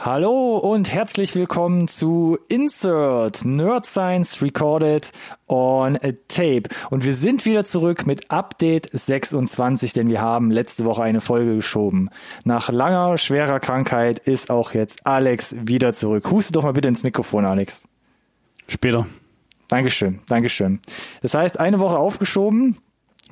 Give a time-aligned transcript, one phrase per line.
[0.00, 5.10] Hallo und herzlich willkommen zu Insert Nerd Science Recorded
[5.48, 6.68] on a Tape.
[6.88, 11.56] Und wir sind wieder zurück mit Update 26, denn wir haben letzte Woche eine Folge
[11.56, 12.10] geschoben.
[12.44, 16.30] Nach langer, schwerer Krankheit ist auch jetzt Alex wieder zurück.
[16.30, 17.88] Huste doch mal bitte ins Mikrofon, Alex.
[18.68, 19.04] Später.
[19.66, 20.78] Dankeschön, Dankeschön.
[21.22, 22.78] Das heißt, eine Woche aufgeschoben.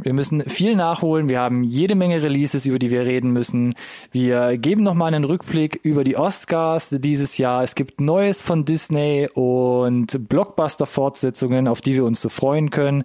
[0.03, 1.29] Wir müssen viel nachholen.
[1.29, 3.75] Wir haben jede Menge Releases, über die wir reden müssen.
[4.13, 7.63] Wir geben nochmal einen Rückblick über die Oscars dieses Jahr.
[7.63, 13.05] Es gibt Neues von Disney und Blockbuster-Fortsetzungen, auf die wir uns so freuen können.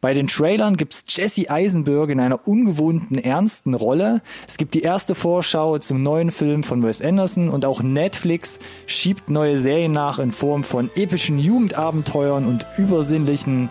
[0.00, 4.20] Bei den Trailern gibt's Jesse Eisenberg in einer ungewohnten, ernsten Rolle.
[4.48, 9.30] Es gibt die erste Vorschau zum neuen Film von Wes Anderson und auch Netflix schiebt
[9.30, 13.68] neue Serien nach in Form von epischen Jugendabenteuern und übersinnlichen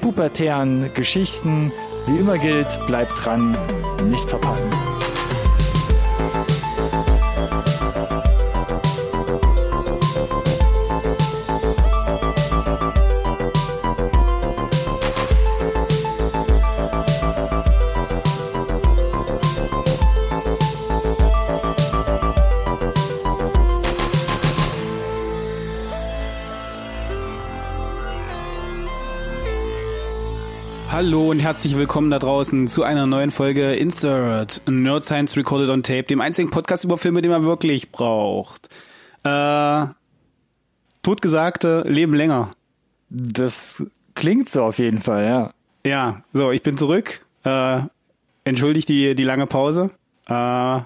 [0.00, 1.72] pubertären Geschichten.
[2.06, 3.56] Wie immer gilt, bleibt dran,
[4.04, 4.68] nicht verpassen.
[31.04, 35.82] Hallo und herzlich willkommen da draußen zu einer neuen Folge Insert Nerd Science Recorded on
[35.82, 38.70] Tape, dem einzigen Podcast über Filme, den man wirklich braucht.
[39.22, 39.84] Äh,
[41.02, 42.52] Totgesagte leben länger.
[43.10, 45.52] Das klingt so auf jeden Fall, ja.
[45.84, 47.26] Ja, so, ich bin zurück.
[47.44, 47.80] Äh,
[48.44, 49.90] entschuldigt die, die lange Pause.
[50.26, 50.80] Äh,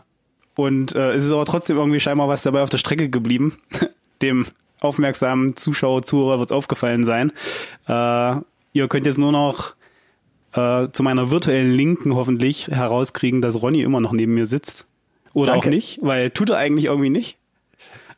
[0.56, 3.56] und äh, es ist aber trotzdem irgendwie scheinbar was dabei auf der Strecke geblieben.
[4.22, 4.46] Dem
[4.80, 7.32] aufmerksamen Zuschauer, Zuhörer wird es aufgefallen sein.
[7.86, 8.40] Äh,
[8.72, 9.77] ihr könnt jetzt nur noch
[10.52, 14.86] äh, zu meiner virtuellen Linken hoffentlich herauskriegen, dass Ronny immer noch neben mir sitzt.
[15.34, 15.68] Oder Danke.
[15.68, 17.36] auch nicht, weil tut er eigentlich irgendwie nicht.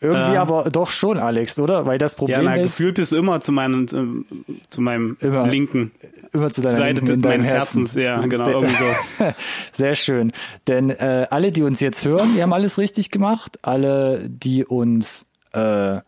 [0.03, 1.85] Irgendwie Äh, aber doch schon, Alex, oder?
[1.85, 5.19] Weil das Ja, Problem na, ist, gefühlt bist du immer zu meinem, äh, zu meinem
[5.21, 5.47] Immer.
[5.47, 5.91] linken
[6.33, 7.81] immer zu deiner Seite Linken meines Herzen.
[7.81, 7.95] Herzens.
[8.03, 9.25] Ja, genau, Sehr, irgendwie so.
[9.73, 10.33] Sehr schön.
[10.69, 13.59] Denn äh, alle, die uns jetzt hören, die haben alles richtig gemacht.
[13.61, 15.99] Alle, die uns äh,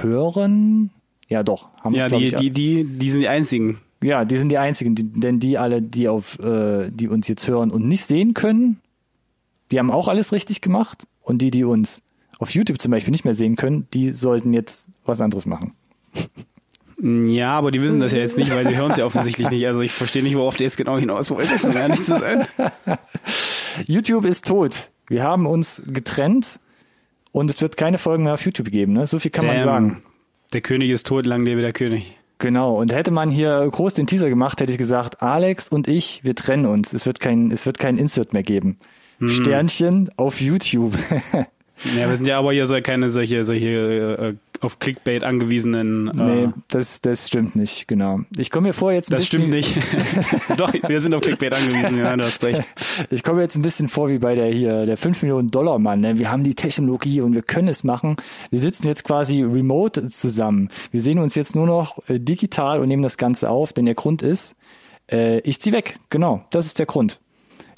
[0.00, 0.90] hören,
[1.28, 3.78] ja doch, haben Ja, die, ich, die, die, die sind die einzigen.
[4.02, 7.46] Ja, die sind die einzigen, die, denn die alle, die auf, äh, die uns jetzt
[7.48, 8.80] hören und nicht sehen können,
[9.70, 11.06] die haben auch alles richtig gemacht.
[11.22, 12.02] Und die, die uns
[12.38, 15.74] auf YouTube zum Beispiel nicht mehr sehen können, die sollten jetzt was anderes machen.
[17.02, 19.66] Ja, aber die wissen das ja jetzt nicht, weil sie hören es ja offensichtlich nicht.
[19.66, 22.46] Also ich verstehe nicht, worauf du jetzt genau hinaus wolltest, um ehrlich zu sein.
[23.86, 24.90] YouTube ist tot.
[25.08, 26.60] Wir haben uns getrennt
[27.32, 28.92] und es wird keine Folgen mehr auf YouTube geben.
[28.92, 29.06] Ne?
[29.06, 30.02] So viel kann man Ähm, sagen.
[30.52, 32.18] Der König ist tot, lang lebe der König.
[32.40, 32.74] Genau.
[32.74, 36.34] Und hätte man hier groß den Teaser gemacht, hätte ich gesagt, Alex und ich, wir
[36.34, 36.92] trennen uns.
[36.92, 38.78] Es wird kein, es wird kein Insert mehr geben.
[39.18, 39.28] Hm.
[39.28, 40.96] Sternchen auf YouTube.
[41.96, 46.08] Ja, wir sind ja aber hier so keine solche, solche äh, auf Clickbait angewiesenen.
[46.08, 48.20] Äh, nee, das, das stimmt nicht, genau.
[48.36, 50.56] Ich komme mir vor jetzt ein das bisschen, stimmt nicht.
[50.56, 52.62] Doch, wir sind auf Clickbait angewiesen, ja, du hast recht.
[53.10, 56.00] Ich komme jetzt ein bisschen vor wie bei der hier, der 5 Millionen Dollar Mann.
[56.00, 56.18] Ne?
[56.18, 58.16] Wir haben die Technologie und wir können es machen.
[58.50, 60.68] Wir sitzen jetzt quasi remote zusammen.
[60.90, 63.94] Wir sehen uns jetzt nur noch äh, digital und nehmen das Ganze auf, denn der
[63.94, 64.56] Grund ist,
[65.10, 65.98] äh, ich zieh weg.
[66.10, 67.20] Genau, das ist der Grund.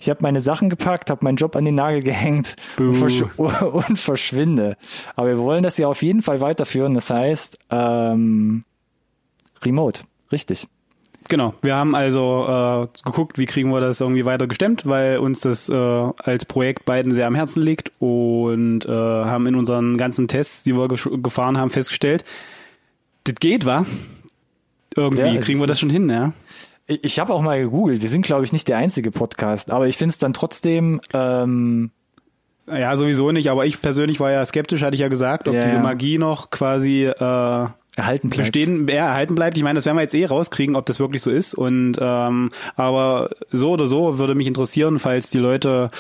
[0.03, 3.97] Ich habe meine Sachen gepackt, habe meinen Job an den Nagel gehängt und, versch und
[3.97, 4.77] verschwinde.
[5.15, 6.95] Aber wir wollen das ja auf jeden Fall weiterführen.
[6.95, 8.65] Das heißt, ähm,
[9.63, 10.01] remote.
[10.33, 10.67] Richtig.
[11.29, 15.43] Genau, wir haben also äh, geguckt, wie kriegen wir das irgendwie weiter gestemmt, weil uns
[15.43, 20.27] das äh, als Projekt beiden sehr am Herzen liegt und äh, haben in unseren ganzen
[20.27, 22.25] Tests, die wir gefahren haben, festgestellt,
[23.23, 23.87] das geht, wa?
[24.97, 26.33] Irgendwie Ja, kriegen wir das schon hin, ja.
[26.93, 28.03] Ich, ich habe auch mal gegoogelt.
[28.03, 31.91] Wir sind, glaube ich, nicht der einzige Podcast, aber ich finde es dann trotzdem ähm,
[32.67, 35.63] Ja, sowieso nicht, aber ich persönlich war ja skeptisch, hatte ich ja gesagt, ob Ja,
[35.63, 35.79] diese.
[35.79, 38.53] Magie noch quasi äh, erhalten bleibt.
[38.53, 39.57] bestehen, ja, erhalten bleibt.
[39.59, 41.55] Ich meine, das werden wir jetzt eh rauskriegen, ob das wirklich so ist.
[41.55, 45.91] Und ähm, aber so oder so würde mich interessieren, falls die Leute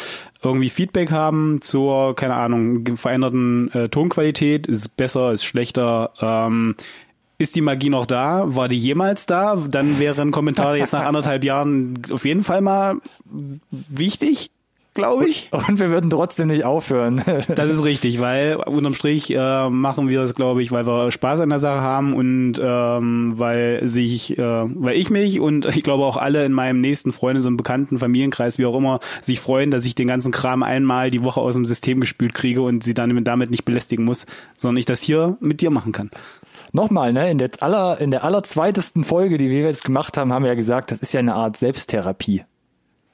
[0.42, 6.76] irgendwie Feedback haben zur, keine Ahnung, veränderten äh, Tonqualität, ist es besser, ist schlechter, ähm,
[7.43, 8.44] ist die Magie noch da?
[8.47, 9.56] War die jemals da?
[9.56, 12.97] Dann wäre ein Kommentar jetzt nach anderthalb Jahren auf jeden Fall mal
[13.71, 14.50] wichtig,
[14.94, 15.50] glaube ich.
[15.53, 17.23] Und wir würden trotzdem nicht aufhören.
[17.55, 21.41] Das ist richtig, weil unterm Strich äh, machen wir das, glaube ich, weil wir Spaß
[21.41, 26.05] an der Sache haben und ähm, weil sich, äh, weil ich mich und ich glaube
[26.05, 29.85] auch alle in meinem nächsten Freundes- und Bekannten, Familienkreis, wie auch immer, sich freuen, dass
[29.85, 33.25] ich den ganzen Kram einmal die Woche aus dem System gespült kriege und sie dann
[33.25, 36.11] damit nicht belästigen muss, sondern ich das hier mit dir machen kann.
[36.72, 40.42] Nochmal, ne, in der aller, in der allerzweitesten Folge, die wir jetzt gemacht haben, haben
[40.42, 42.44] wir ja gesagt, das ist ja eine Art Selbsttherapie.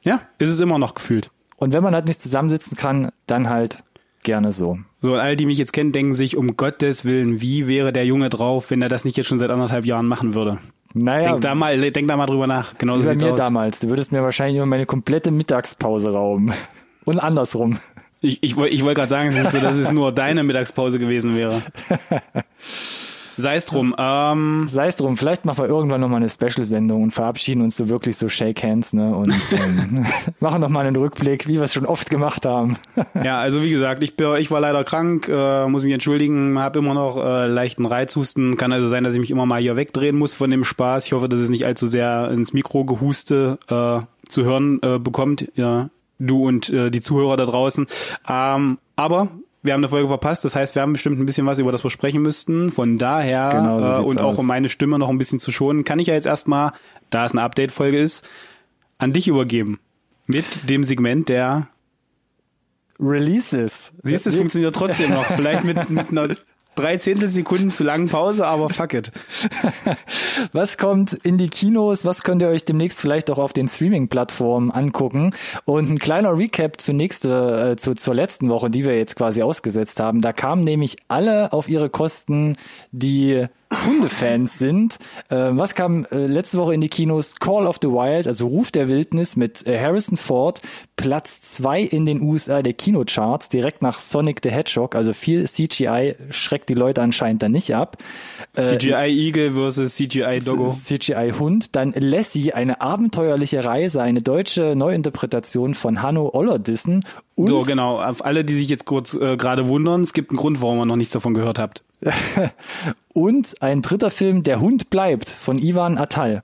[0.05, 1.31] Ja, ist es immer noch gefühlt.
[1.57, 3.83] Und wenn man halt nicht zusammensitzen kann, dann halt
[4.23, 4.79] gerne so.
[5.01, 8.07] So, und alle, die mich jetzt kennen, denken sich, um Gottes Willen, wie wäre der
[8.07, 10.59] Junge drauf, wenn er das nicht jetzt schon seit anderthalb Jahren machen würde?
[10.95, 12.79] Naja, Denk da mal, denk da mal drüber nach.
[12.79, 13.39] Genau wie so bei mir aus.
[13.39, 13.81] damals.
[13.81, 16.53] Du würdest mir wahrscheinlich immer meine komplette Mittagspause rauben.
[17.05, 17.79] Und andersrum.
[18.21, 21.37] Ich, ich, ich wollte gerade sagen, es ist so, dass es nur deine Mittagspause gewesen
[21.37, 21.63] wäre.
[23.39, 23.95] Sei es drum.
[23.97, 27.89] Ähm, Sei es drum, vielleicht machen wir irgendwann nochmal eine Special-Sendung und verabschieden uns so
[27.89, 29.15] wirklich so Shake Hands, ne?
[29.15, 30.05] Und ähm,
[30.41, 32.79] machen nochmal einen Rückblick, wie wir es schon oft gemacht haben.
[33.25, 36.81] ja, also wie gesagt, ich, bin, ich war leider krank, äh, muss mich entschuldigen, habe
[36.81, 38.57] immer noch äh, leichten Reizhusten.
[38.57, 41.07] Kann also sein, dass ich mich immer mal hier wegdrehen muss von dem Spaß.
[41.07, 45.49] Ich hoffe, dass es nicht allzu sehr ins Mikro gehuste äh, zu hören äh, bekommt.
[45.55, 47.87] Ja, du und äh, die Zuhörer da draußen.
[48.29, 49.29] Ähm, aber
[49.69, 51.85] wir haben eine Folge verpasst, das heißt, wir haben bestimmt ein bisschen was, über das
[51.85, 52.71] wir sprechen müssten.
[52.71, 54.39] Von daher Genau, so äh, und auch aus.
[54.39, 56.73] um meine Stimme noch ein bisschen zu schonen, kann ich ja jetzt erstmal,
[57.11, 58.27] da es eine Update-Folge ist,
[58.97, 59.79] an dich übergeben.
[60.27, 61.69] Mit dem Segment der
[62.99, 63.93] Releases.
[64.03, 65.25] Siehst du, es funktioniert trotzdem noch.
[65.25, 66.29] Vielleicht mit, mit einer
[66.79, 69.11] drei Zehntelsekunden zu langen Pause, aber fuck it.
[70.53, 72.05] Was kommt in die Kinos?
[72.05, 75.35] Was könnt ihr euch demnächst vielleicht auch auf den Streaming-Plattformen angucken?
[75.65, 79.43] Und ein kleiner Recap zur nächste, äh, zu, zur letzten Woche, die wir jetzt quasi
[79.43, 80.21] ausgesetzt haben.
[80.21, 82.57] Da kamen nämlich alle auf ihre Kosten,
[82.93, 83.47] die
[83.87, 84.99] Hundefans sind.
[85.29, 87.37] Äh, was kam äh, letzte Woche in die Kinos?
[87.37, 90.63] Call of the Wild, also Ruf der Wildnis mit äh, Harrison Ford,
[90.97, 94.95] Platz zwei in den USA der Kinocharts, direkt nach Sonic the Hedgehog.
[94.95, 97.99] Also viel CGI schreckt die Leute anscheinend dann nicht ab.
[98.55, 100.71] Äh, CGI Eagle versus CGI Doggo.
[100.71, 107.05] CGI Hund, dann Lassie, eine abenteuerliche Reise, eine deutsche Neuinterpretation von Hanno Ollerdissen
[107.35, 108.01] und So, genau.
[108.01, 110.87] Auf alle, die sich jetzt kurz äh, gerade wundern, es gibt einen Grund, warum ihr
[110.87, 111.85] noch nichts davon gehört habt.
[113.15, 116.43] und ein dritter Film, Der Hund bleibt, von Ivan Atal.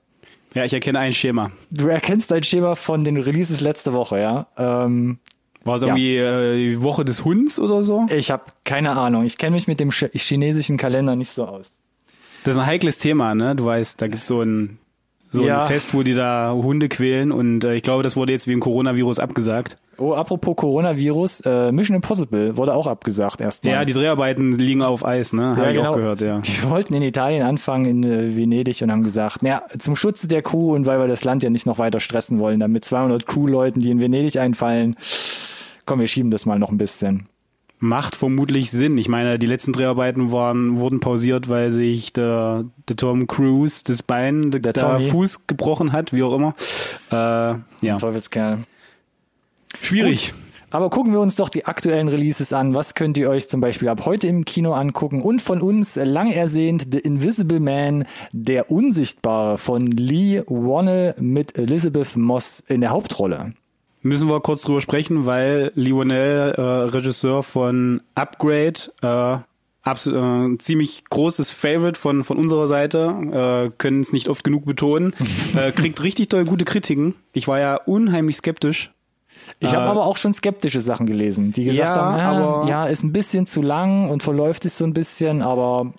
[0.53, 1.51] Ja, ich erkenne ein Schema.
[1.71, 4.47] Du erkennst dein Schema von den Releases letzte Woche, ja?
[4.57, 5.19] Ähm,
[5.63, 8.05] War es irgendwie äh, die Woche des Hunds oder so?
[8.09, 9.25] ich habe keine Ahnung.
[9.25, 11.73] Ich kenne mich mit dem ch chinesischen Kalender nicht so aus.
[12.45, 13.55] Das ist ein heikles Thema, ne?
[13.55, 14.77] Du weißt, da gibt's so ein
[15.35, 15.61] so Ja.
[15.61, 18.59] ein Fest, wo die da Hunde quälen und äh, ich glaube, das wurde jetzt wegen
[18.59, 19.75] Coronavirus abgesagt.
[19.97, 23.73] Oh, apropos Coronavirus, äh, Mission Impossible wurde auch abgesagt erstmal.
[23.73, 25.55] Ja, die Dreharbeiten liegen auf Eis, ne?
[25.55, 26.39] Habe ich auch gehört, ja.
[26.39, 30.41] Die wollten in Italien anfangen, in äh, Venedig und haben gesagt, naja, zum Schutze der
[30.41, 33.25] Crew und weil wir das Land ja nicht noch weiter stressen wollen, dann mit 200
[33.25, 34.95] Crewleuten, die in Venedig einfallen,
[35.85, 37.27] komm, wir schieben das mal noch ein bisschen.
[37.79, 38.97] Macht vermutlich Sinn.
[38.97, 44.01] Ich meine, die letzten Dreharbeiten waren, wurden pausiert, weil sich der, der Tom Cruise das
[44.01, 45.01] Bein, der, Der der.
[45.01, 46.55] Fuß gebrochen hat, wie auch immer.
[47.11, 48.59] Äh, ja, Teufelskerl.
[49.81, 50.33] schwierig.
[50.71, 52.73] Aber gucken wir uns doch die aktuellen Releases an.
[52.73, 55.21] Was könnt ihr euch zum Beispiel ab heute im Kino angucken?
[55.21, 62.17] Und von uns lang ersehnt The Invisible Man, der Unsichtbare von Lee Wannell mit Elizabeth
[62.17, 63.53] Moss in der Hauptrolle.
[64.05, 69.37] Müssen wir kurz drüber sprechen, weil Lionel, äh, Regisseur von Upgrade, äh,
[69.81, 74.65] abs äh, ziemlich großes Favorite von, von unserer Seite, äh, können es nicht oft genug
[74.65, 75.13] betonen,
[75.57, 77.15] äh, kriegt richtig toll gute Kritiken.
[77.33, 78.91] Ich war ja unheimlich skeptisch.
[79.59, 82.69] Ich habe Äh, aber auch schon skeptische Sachen gelesen, die gesagt Ja, haben, ja, aber-
[82.69, 85.93] ja, ist ein bisschen zu lang und verläuft sich so ein bisschen, aber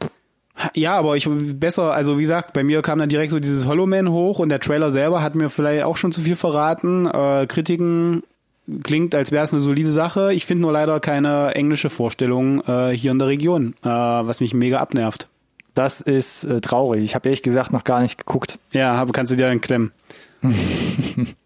[0.74, 3.86] Ja, aber ich besser, also wie gesagt, bei mir kam dann direkt so dieses Hollow
[3.86, 7.06] Man hoch und der Trailer selber hat mir vielleicht auch schon zu viel verraten.
[7.06, 8.22] Äh, Kritiken
[8.82, 10.32] klingt, als wäre es eine solide Sache.
[10.32, 14.54] Ich finde nur leider keine englische Vorstellung äh, hier in der Region, äh, was mich
[14.54, 15.28] mega abnervt.
[15.74, 17.04] das ist äh, traurig.
[17.04, 18.58] Ich habe ehrlich gesagt noch gar nicht geguckt.
[18.72, 19.92] Ja, hab, kannst du dir dann klemmen.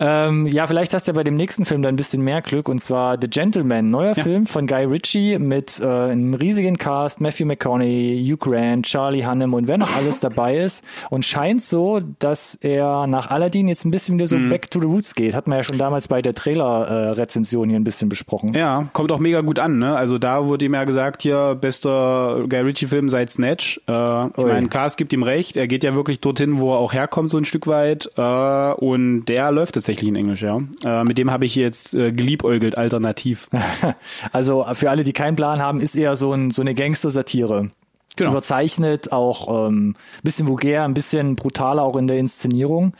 [0.00, 2.68] Ähm, ja, vielleicht hast du ja bei dem nächsten Film dann ein bisschen mehr Glück
[2.68, 7.44] und zwar The Gentleman, neuer Film von Guy Ritchie mit äh, einem riesigen Cast, Matthew
[7.44, 12.54] McConaughey, Hugh Grant, Charlie Hunnam und wer noch alles dabei ist und scheint so, dass
[12.54, 15.34] er nach Aladdin jetzt ein bisschen wieder so back to the roots geht.
[15.34, 18.54] Hat man ja schon damals bei der Trailer-Rezension hier ein bisschen besprochen.
[18.54, 19.96] Ja, kommt auch mega gut an, ne?
[19.96, 23.80] Also da wurde ihm ja gesagt, hier, bester Guy Ritchie-Film seit Snatch.
[23.86, 26.94] Äh, ich meine, Cast gibt ihm recht, er geht ja wirklich dorthin, wo er auch
[26.94, 28.10] herkommt, so ein Stück weit.
[28.16, 30.60] Äh, und der läuft tatsächlich in Englisch, ja.
[30.84, 33.48] Äh, mit dem habe ich jetzt äh, geliebäugelt, alternativ.
[34.32, 37.70] Also für alle, die keinen Plan haben, ist eher so, ein, so eine Gangster-Satire.
[38.16, 38.30] Genau.
[38.32, 42.94] Überzeichnet, auch ähm, bisschen vulgär, ein bisschen brutaler auch in der Inszenierung.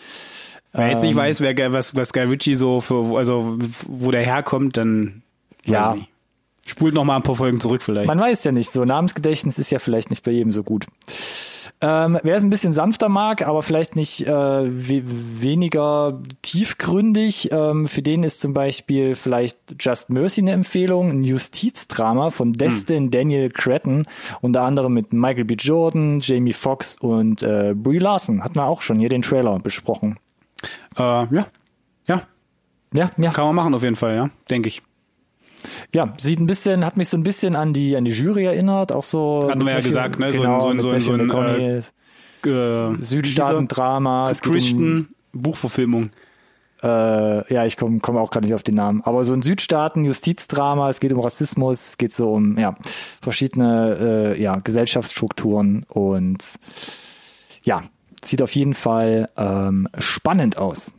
[0.72, 1.16] Wer jetzt nicht Ähm.
[1.18, 5.22] weiß, wer, was, was Guy Ritchie so für, also wo der herkommt, dann
[5.64, 5.96] Ja.
[6.66, 8.06] spult noch mal ein paar Folgen zurück vielleicht.
[8.06, 10.86] Man weiß ja nicht, so Namensgedächtnis ist ja vielleicht nicht bei jedem so gut.
[11.82, 17.86] Ähm, wer es ein bisschen sanfter mag, aber vielleicht nicht äh, we weniger tiefgründig, ähm,
[17.86, 23.48] für den ist zum Beispiel vielleicht Just Mercy eine Empfehlung, ein Justizdrama von Destin Daniel
[23.48, 24.02] Cretton,
[24.42, 25.54] unter anderem mit Michael B.
[25.54, 28.44] Jordan, Jamie Foxx und äh, Brie Larson.
[28.44, 30.18] Hatten wir auch schon hier den Trailer besprochen.
[30.98, 31.46] äh, ja,
[32.06, 32.22] ja,
[32.92, 33.30] Ja, ja.
[33.30, 34.82] kann man machen auf jeden Fall, ja, denke ich.
[35.92, 38.92] Ja, sieht ein bisschen, hat mich so ein bisschen an die an die Jury erinnert,
[38.92, 39.46] auch so.
[39.48, 40.30] Hatten wir ja gesagt, ne?
[40.30, 41.82] Genau, so ein, so ein, so ein, so ein
[42.46, 44.32] äh, Südstaaten-Drama.
[44.40, 46.10] Christian Buchverfilmung.
[46.82, 49.02] Äh, ja, ich komme komm auch gerade nicht auf den Namen.
[49.04, 52.74] Aber so ein Südstaaten-Justizdrama, es geht um Rassismus, es geht so um ja,
[53.20, 56.58] verschiedene äh, ja, Gesellschaftsstrukturen und
[57.62, 57.82] ja,
[58.24, 60.94] sieht auf jeden Fall ähm, spannend aus.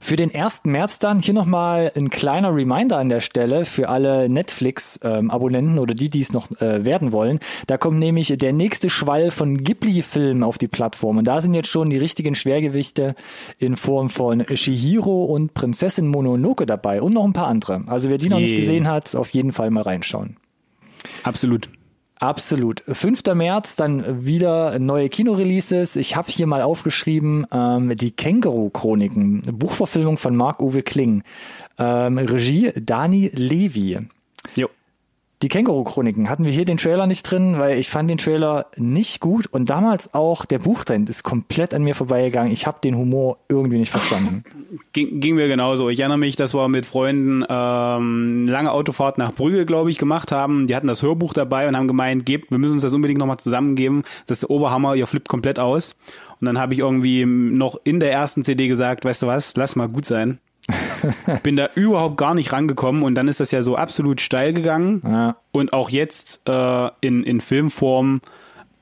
[0.00, 0.62] Für den 1.
[0.64, 5.94] März dann hier nochmal ein kleiner Reminder an der Stelle für alle Netflix-Abonnenten ähm, oder
[5.94, 7.40] die, die es noch äh, werden wollen.
[7.66, 11.18] Da kommt nämlich der nächste Schwall von Ghibli-Filmen auf die Plattform.
[11.18, 13.14] Und da sind jetzt schon die richtigen Schwergewichte
[13.58, 17.82] in Form von Shihiro und Prinzessin Mononoke dabei und noch ein paar andere.
[17.86, 18.46] Also wer die noch yeah.
[18.46, 20.36] nicht gesehen hat, auf jeden Fall mal reinschauen.
[21.22, 21.68] Absolut.
[22.20, 22.82] Absolut.
[22.86, 23.22] 5.
[23.34, 25.96] März dann wieder neue Kinoreleases.
[25.96, 31.22] Ich habe hier mal aufgeschrieben ähm, die Känguru-Chroniken, Buchverfilmung von Marc-Uwe Kling.
[31.78, 33.98] Ähm, Regie Dani Levi.
[34.56, 34.68] Jo.
[35.40, 39.20] Die Känguru-Chroniken hatten wir hier den Trailer nicht drin, weil ich fand den Trailer nicht
[39.20, 42.52] gut und damals auch der Buchtrend ist komplett an mir vorbeigegangen.
[42.52, 44.42] Ich habe den Humor irgendwie nicht verstanden.
[44.92, 45.88] Ging, ging mir genauso.
[45.90, 50.32] Ich erinnere mich, dass wir mit Freunden ähm, lange Autofahrt nach Brügge, glaube ich, gemacht
[50.32, 50.66] haben.
[50.66, 53.38] Die hatten das Hörbuch dabei und haben gemeint, gebt, wir müssen uns das unbedingt nochmal
[53.38, 54.02] zusammengeben.
[54.26, 55.96] Das ist der Oberhammer, ihr flippt komplett aus.
[56.40, 59.76] Und dann habe ich irgendwie noch in der ersten CD gesagt, weißt du was, lass
[59.76, 60.38] mal gut sein.
[61.42, 65.02] bin da überhaupt gar nicht rangekommen und dann ist das ja so absolut steil gegangen.
[65.04, 65.36] Ja.
[65.52, 68.20] Und auch jetzt äh, in, in Filmform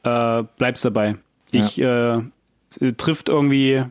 [0.02, 1.16] äh, bleibt's dabei.
[1.50, 2.18] Ich ja.
[2.18, 3.84] äh, trifft irgendwie,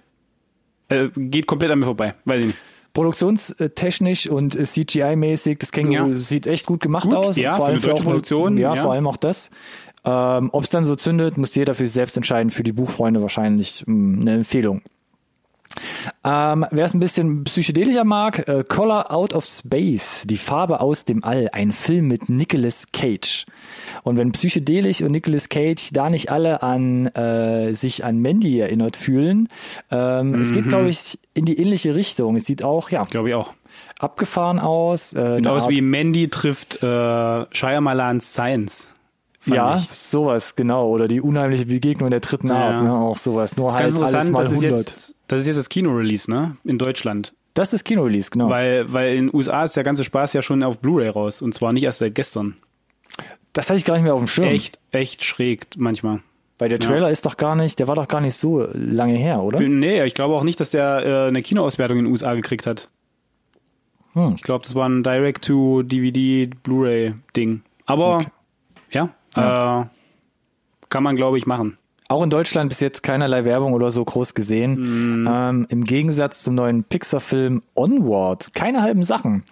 [0.90, 2.60] äh, geht komplett an mir vorbei, weiß ich nicht.
[2.94, 6.16] Produktionstechnisch und CGI-mäßig, das Känguru ja.
[6.16, 7.36] sieht echt gut gemacht gut, aus.
[7.36, 8.58] Ja, vor allem für, für Produktion.
[8.58, 9.52] Ja, ja, vor allem auch das.
[10.06, 12.52] Ähm, Ob es dann so zündet, muss jeder für sich selbst entscheiden.
[12.52, 14.82] Für die Buchfreunde wahrscheinlich mh, hm, eine Empfehlung.
[16.24, 21.06] Ähm, Wer es ein bisschen psychedelischer mag, äh, Color Out of Space, die Farbe aus
[21.06, 23.46] dem All, ein Film mit Nicolas Cage.
[24.04, 28.96] Und wenn psychedelisch und Nicolas Cage da nicht alle an äh, sich an Mandy erinnert
[28.96, 29.50] fühlen,
[29.92, 30.42] ähm, mhm.
[30.42, 32.36] es geht, glaube ich, in die ähnliche Richtung.
[32.36, 33.54] Es sieht auch, ja, glaube ich auch,
[34.00, 35.14] abgefahren aus.
[35.14, 38.95] Äh, sieht aus Art wie Mandy trifft äh, Shyamalan's Science
[39.46, 39.90] ja, ich.
[39.98, 40.90] sowas, genau.
[40.90, 42.56] Oder die unheimliche Begegnung der dritten ja.
[42.56, 42.94] Art, ne?
[42.94, 43.56] auch sowas.
[43.58, 44.52] Nur halt alles mal das 100.
[44.52, 46.58] Ist jetzt, das ist jetzt das Kino-Release, ne?
[46.64, 47.34] In Deutschland.
[47.54, 48.50] Das ist Kino-Release, genau.
[48.50, 51.42] Weil, weil in den USA ist der ganze Spaß ja schon auf Blu-ray raus.
[51.42, 52.56] Und zwar nicht erst seit gestern.
[53.54, 54.48] Das hatte ich gar nicht mehr auf dem Schirm.
[54.48, 56.20] Echt, echt schräg manchmal.
[56.58, 57.12] Weil der Trailer ja.
[57.12, 59.60] ist doch gar nicht, der war doch gar nicht so lange her, oder?
[59.60, 62.90] Nee, ich glaube auch nicht, dass der äh, eine Kinoauswertung in den USA gekriegt hat.
[64.14, 64.34] Hm.
[64.36, 67.62] Ich glaube, das war ein Direct-to-DVD Blu-ray-Ding.
[67.86, 68.28] Aber okay.
[69.36, 69.82] Ja.
[69.82, 69.86] Äh,
[70.90, 71.78] kann man, glaube ich, machen.
[72.08, 75.24] Auch in Deutschland bis jetzt keinerlei Werbung oder so groß gesehen.
[75.24, 75.28] Mm.
[75.28, 78.54] Ähm, Im Gegensatz zum neuen Pixar-Film Onward.
[78.54, 79.44] Keine halben Sachen.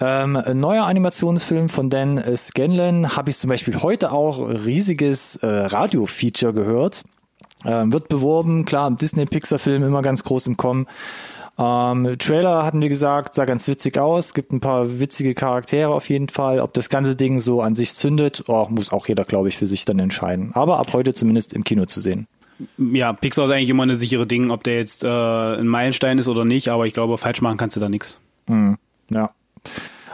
[0.00, 5.46] Ähm, ein neuer Animationsfilm von Dan Scanlon habe ich zum Beispiel heute auch riesiges äh,
[5.46, 7.04] Radio-Feature gehört.
[7.64, 10.86] Ähm, wird beworben, klar, Disney-Pixar-Film immer ganz groß im Kommen.
[11.56, 16.08] Ähm, Trailer hatten wir gesagt, sah ganz witzig aus, gibt ein paar witzige Charaktere auf
[16.08, 16.60] jeden Fall.
[16.60, 19.66] Ob das ganze Ding so an sich zündet, oh, muss auch jeder, glaube ich, für
[19.66, 20.50] sich dann entscheiden.
[20.54, 22.26] Aber ab heute zumindest im Kino zu sehen.
[22.78, 26.28] Ja, Pixar ist eigentlich immer eine sichere Ding, ob der jetzt äh, ein Meilenstein ist
[26.28, 28.18] oder nicht, aber ich glaube, falsch machen kannst du da nichts.
[28.46, 28.76] Mhm,
[29.10, 29.30] ja.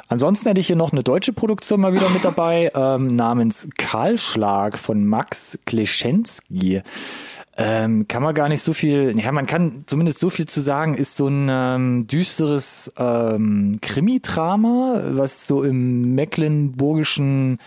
[0.08, 4.76] Ansonsten hätte ich hier noch eine deutsche Produktion mal wieder mit dabei, ähm, namens Kahlschlag
[4.76, 6.82] von Max Kleschensky
[7.56, 10.94] ähm, kann man gar nicht so viel, ja, man kann zumindest so viel zu sagen,
[10.94, 17.58] ist so ein ähm, düsteres ähm, Krimi-Drama, was so im mecklenburgischen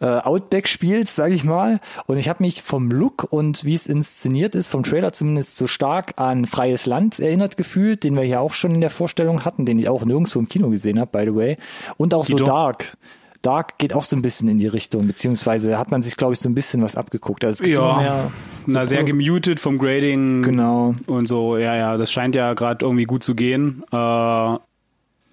[0.00, 1.80] äh, Outback spielt, sage ich mal.
[2.06, 5.66] Und ich habe mich vom Look und wie es inszeniert ist, vom Trailer zumindest so
[5.66, 9.64] stark an Freies Land erinnert gefühlt, den wir ja auch schon in der Vorstellung hatten,
[9.64, 11.56] den ich auch nirgendwo im Kino gesehen habe, by the way.
[11.96, 12.46] Und auch Die so doch.
[12.46, 12.96] Dark.
[13.42, 16.40] Dark geht auch so ein bisschen in die Richtung, beziehungsweise hat man sich, glaube ich,
[16.40, 17.44] so ein bisschen was abgeguckt.
[17.44, 18.32] Also es gibt ja, mehr
[18.66, 20.42] so na, sehr gemutet vom Grading.
[20.42, 20.94] Genau.
[21.06, 23.82] Und so, ja, ja, das scheint ja gerade irgendwie gut zu gehen.
[23.90, 24.56] Äh,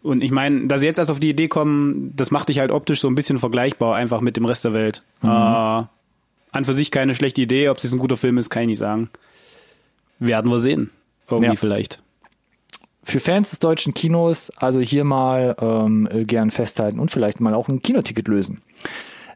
[0.01, 2.71] und ich meine, dass sie jetzt erst auf die Idee kommen, das macht dich halt
[2.71, 5.03] optisch so ein bisschen vergleichbar einfach mit dem Rest der Welt.
[5.21, 5.29] Mhm.
[5.29, 5.83] Äh,
[6.51, 8.77] an für sich keine schlechte Idee, ob es ein guter Film ist, kann ich nicht
[8.79, 9.09] sagen.
[10.17, 10.89] Werden wir sehen.
[11.29, 11.55] Irgendwie ja.
[11.55, 12.01] vielleicht
[13.09, 17.67] für Fans des deutschen Kinos also hier mal ähm, gern festhalten und vielleicht mal auch
[17.67, 18.61] ein Kinoticket lösen.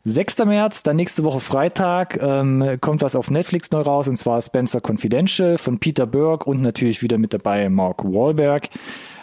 [0.06, 0.40] 6.
[0.40, 4.82] März, dann nächste Woche Freitag, ähm, kommt was auf Netflix neu raus und zwar Spencer
[4.86, 8.68] Confidential von Peter Burke und natürlich wieder mit dabei Mark Wahlberg.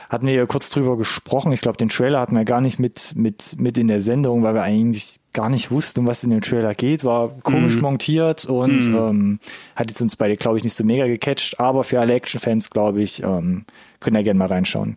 [0.09, 1.53] Hatten wir ja kurz drüber gesprochen.
[1.53, 4.55] Ich glaube, den Trailer hatten wir gar nicht mit, mit, mit in der Sendung, weil
[4.55, 7.05] wir eigentlich gar nicht wussten, um was in dem Trailer geht.
[7.05, 7.81] War komisch mm.
[7.81, 8.97] montiert und mm.
[8.97, 9.39] ähm,
[9.77, 11.61] hat jetzt uns beide, glaube ich, nicht so mega gecatcht.
[11.61, 13.65] Aber für alle Action-Fans, glaube ich, ähm,
[14.01, 14.97] können ja gerne mal reinschauen.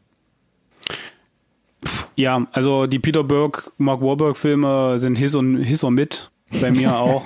[2.15, 6.71] Ja, also die Peter Berg, Mark Warburg Filme sind His und His und mit bei
[6.71, 7.25] mir auch.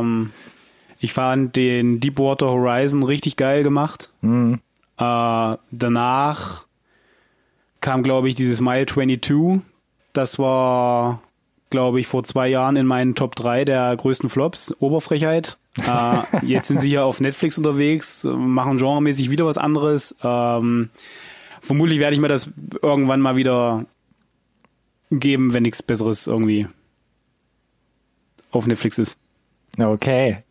[0.00, 0.32] ähm,
[0.98, 4.12] ich fand den Deepwater Horizon richtig geil gemacht.
[4.20, 4.60] Mhm.
[4.98, 6.66] Äh, danach
[7.80, 9.62] kam, glaube ich, dieses Mile 22.
[10.12, 11.22] Das war,
[11.72, 14.72] glaube ich, vor zwei Jahren in meinen Top 3 der größten Flops.
[14.78, 15.58] Oberfrechheit.
[15.78, 20.14] äh, jetzt sind sie hier auf Netflix unterwegs, machen genremäßig wieder was anderes.
[20.22, 20.90] Ähm,
[21.60, 22.50] vermutlich werde ich mir das
[22.82, 23.86] irgendwann mal wieder
[25.10, 26.68] geben, wenn nichts Besseres irgendwie
[28.50, 29.18] auf Netflix ist.
[29.78, 30.44] Okay.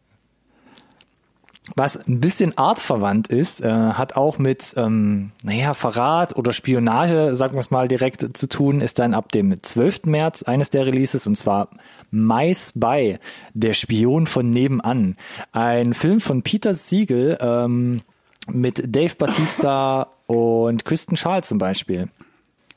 [1.75, 7.53] Was ein bisschen artverwandt ist, äh, hat auch mit, ähm, naja, Verrat oder Spionage, sagen
[7.53, 10.05] wir es mal direkt, zu tun, ist dann ab dem 12.
[10.05, 11.69] März eines der Releases und zwar
[12.09, 13.19] My Spy,
[13.53, 15.15] der Spion von nebenan.
[15.53, 18.01] Ein Film von Peter Siegel ähm,
[18.49, 22.09] mit Dave Batista und Kristen Schaal zum Beispiel.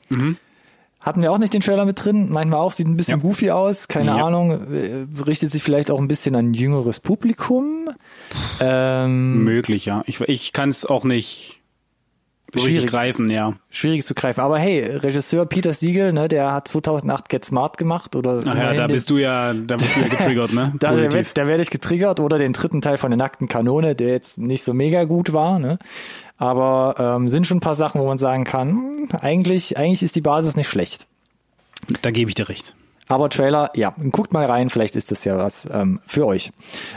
[0.09, 0.37] Mhm.
[1.05, 2.29] Hatten wir auch nicht den Trailer mit drin.
[2.31, 3.21] Manchmal auch, sieht ein bisschen Ja.
[3.21, 3.87] goofy aus.
[3.87, 4.25] Keine Ja.
[4.25, 4.51] Ahnung.
[4.73, 7.89] äh, Richtet sich vielleicht auch ein bisschen an jüngeres Publikum.
[8.59, 10.01] Ähm, Möglich, ja.
[10.07, 11.61] Ich, ich kann es auch nicht
[12.59, 12.87] Schwierig.
[12.87, 13.53] greifen, ja.
[13.69, 14.41] schwierig zu greifen.
[14.41, 18.73] Aber hey, Regisseur Peter Siegel, ne, der hat 2008 Get Smart gemacht oder Ach ja,
[18.73, 20.73] da bist du ja, da bist du ja getriggert, ne?
[20.79, 21.13] da, da, Positiv.
[21.13, 24.37] werd, da werde ich getriggert oder den dritten Teil von der nackten Kanone, der jetzt
[24.37, 25.79] nicht so mega gut war, ne?
[26.37, 30.15] Aber ähm, sind schon ein paar Sachen, wo man sagen kann, hm, eigentlich, eigentlich ist
[30.15, 31.07] die Basis nicht schlecht.
[32.01, 32.75] Da gebe ich dir recht.
[33.07, 36.51] Aber Trailer, ja, guckt mal rein, vielleicht ist das ja was ähm, für euch.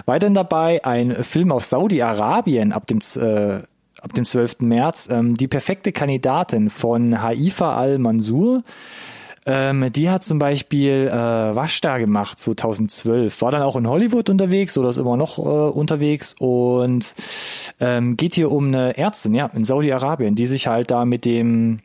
[0.07, 3.63] Weiterhin dabei ein Film aus Saudi-Arabien ab dem äh,
[4.03, 4.61] ab dem 12.
[4.61, 8.63] März, ähm, die perfekte Kandidatin von Haifa al-Mansur.
[9.47, 11.15] Ähm, die hat zum Beispiel äh,
[11.55, 16.35] Washda gemacht 2012, war dann auch in Hollywood unterwegs oder ist immer noch äh, unterwegs
[16.39, 17.15] und
[17.81, 21.79] ähm, geht hier um eine Ärztin, ja, in Saudi-Arabien, die sich halt da mit dem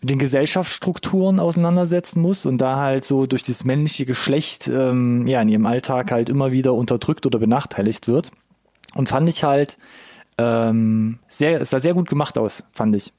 [0.00, 5.42] mit den Gesellschaftsstrukturen auseinandersetzen muss und da halt so durch das männliche Geschlecht ähm, ja
[5.42, 8.30] in ihrem Alltag halt immer wieder unterdrückt oder benachteiligt wird.
[8.94, 9.76] Und fand ich halt
[10.38, 13.12] ähm, sehr, es sah sehr gut gemacht aus, fand ich.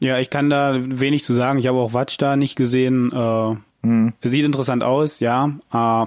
[0.00, 1.58] Ja, ich kann da wenig zu sagen.
[1.58, 3.10] Ich habe auch Watch da nicht gesehen.
[3.12, 4.14] Äh, Mhm.
[4.22, 5.46] Sieht interessant aus, ja.
[5.72, 6.06] Äh,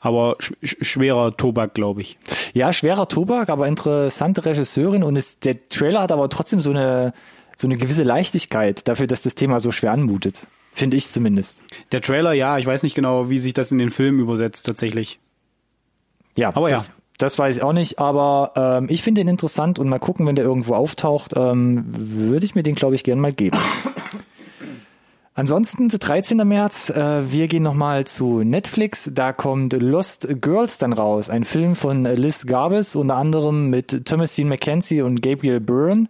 [0.00, 2.18] aber sch sch schwerer Tobak, glaube ich.
[2.54, 7.12] Ja, schwerer Tobak, aber interessante Regisseurin und es, der Trailer hat aber trotzdem so eine
[7.56, 10.46] so eine gewisse Leichtigkeit dafür, dass das Thema so schwer anmutet.
[10.72, 11.62] Finde ich zumindest.
[11.90, 15.18] Der Trailer, ja, ich weiß nicht genau, wie sich das in den Film übersetzt tatsächlich.
[16.36, 16.84] Ja, Aber ja.
[17.18, 20.36] Das weiß ich auch nicht, aber ähm, ich finde den interessant und mal gucken, wenn
[20.36, 23.58] der irgendwo auftaucht, ähm, würde ich mir den, glaube ich, gern mal geben.
[25.34, 26.36] Ansonsten, der 13.
[26.38, 29.08] März, äh, wir gehen nochmal zu Netflix.
[29.14, 31.30] Da kommt Lost Girls dann raus.
[31.30, 36.06] Ein Film von Liz Garbus, unter anderem mit Thomasine McKenzie und Gabriel Byrne.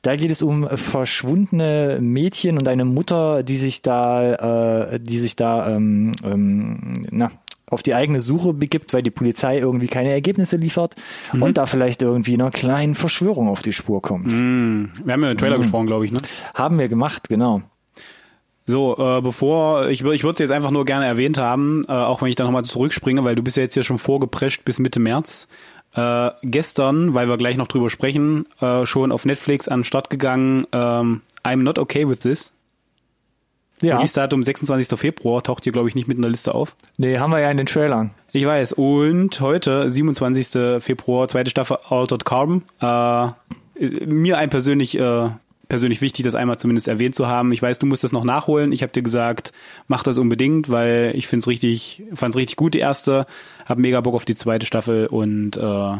[0.00, 5.36] Da geht es um verschwundene Mädchen und eine Mutter, die sich da, äh, die sich
[5.36, 7.30] da, ähm, ähm, na,
[7.70, 10.94] auf die eigene Suche begibt, weil die Polizei irgendwie keine Ergebnisse liefert
[11.32, 14.32] und da vielleicht irgendwie einer kleinen Verschwörung auf die Spur kommt.
[14.32, 16.18] Wir haben ja über den Trailer gesprochen, glaube ich, ne?
[16.54, 17.62] Haben wir gemacht, genau.
[18.66, 22.22] So, äh, bevor, ich, ich würde es jetzt einfach nur gerne erwähnt haben, äh, auch
[22.22, 25.00] wenn ich da nochmal zurückspringe, weil du bist ja jetzt hier schon vorgeprescht bis Mitte
[25.00, 25.48] März.
[25.94, 30.08] Äh, gestern, weil wir gleich noch drüber sprechen, äh, schon auf Netflix an den Start
[30.08, 32.52] gegangen, ähm, I'm not okay with this.
[33.82, 34.98] Ja, Release-Datum 26.
[34.98, 36.74] Februar, taucht hier, glaube ich, nicht mit in der Liste auf.
[36.98, 38.10] nee, haben wir ja in den Trailern.
[38.32, 38.74] Ich weiß.
[38.74, 40.82] Und heute, 27.
[40.82, 42.62] Februar, zweite Staffel Altered Carbon.
[42.80, 43.28] Äh,
[44.06, 45.30] mir ein persönlich, äh,
[45.68, 47.50] persönlich wichtig, das einmal zumindest erwähnt zu haben.
[47.52, 48.72] Ich weiß, du musst das noch nachholen.
[48.72, 49.52] Ich habe dir gesagt,
[49.88, 53.26] mach das unbedingt, weil ich find's richtig, fand's richtig gut, die erste.
[53.64, 55.92] Hab mega Bock auf die zweite Staffel und äh,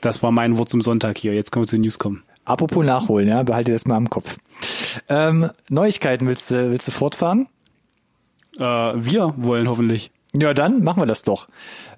[0.00, 1.34] das war mein Wort zum Sonntag hier.
[1.34, 2.22] Jetzt können wir zu den News kommen.
[2.44, 4.36] Apropos nachholen, ja, behalte das mal im Kopf.
[5.08, 7.48] Ähm, Neuigkeiten willst du, willst du fortfahren?
[8.58, 10.10] Äh, wir wollen hoffentlich.
[10.32, 11.48] Ja, dann machen wir das doch.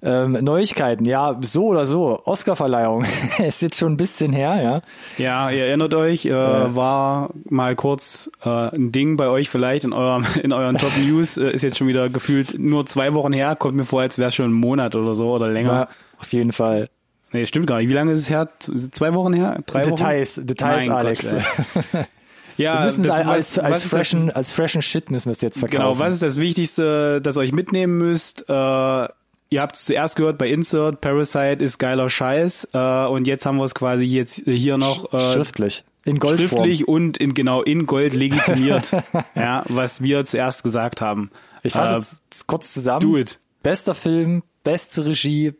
[0.01, 2.19] Ähm, Neuigkeiten, ja, so oder so.
[2.25, 3.05] Oscarverleihung
[3.45, 4.81] ist jetzt schon ein bisschen her,
[5.19, 5.23] ja.
[5.23, 9.93] Ja, ihr erinnert euch, äh, war mal kurz äh, ein Ding bei euch vielleicht in
[9.93, 13.55] eurem in euren Top News äh, ist jetzt schon wieder gefühlt nur zwei Wochen her,
[13.55, 15.73] kommt mir vor, als wäre es schon ein Monat oder so oder länger.
[15.73, 15.87] ja.
[16.19, 16.89] Auf jeden Fall.
[17.33, 17.89] Nee, stimmt gar nicht.
[17.89, 18.47] Wie lange ist es her?
[18.59, 19.57] Zwei Wochen her?
[19.65, 20.47] Drei Details, Wochen?
[20.47, 21.31] Details, Mein Alex.
[21.31, 21.83] Gott,
[22.57, 25.11] ja, wir müssen es das- als, was- als, was ist das- freshen, als freshen Shit
[25.11, 25.81] müssen wir es jetzt verkaufen.
[25.81, 28.47] Genau, was ist das Wichtigste, das ihr euch mitnehmen müsst?
[28.47, 33.45] Äh, ihr habt es zuerst gehört bei Insert, Parasite ist geiler Scheiß äh, und jetzt
[33.45, 35.83] haben wir es quasi jetzt hier noch äh, Schriftlich.
[36.05, 36.49] In Goldform.
[36.65, 38.91] schriftlich und in genau in Gold legitimiert,
[39.35, 41.31] ja, was wir zuerst gesagt haben.
[41.63, 42.99] Ich fasse Äh, jetzt kurz zusammen.
[42.99, 43.39] do it.
[43.63, 45.53] Bester Film, beste Regie,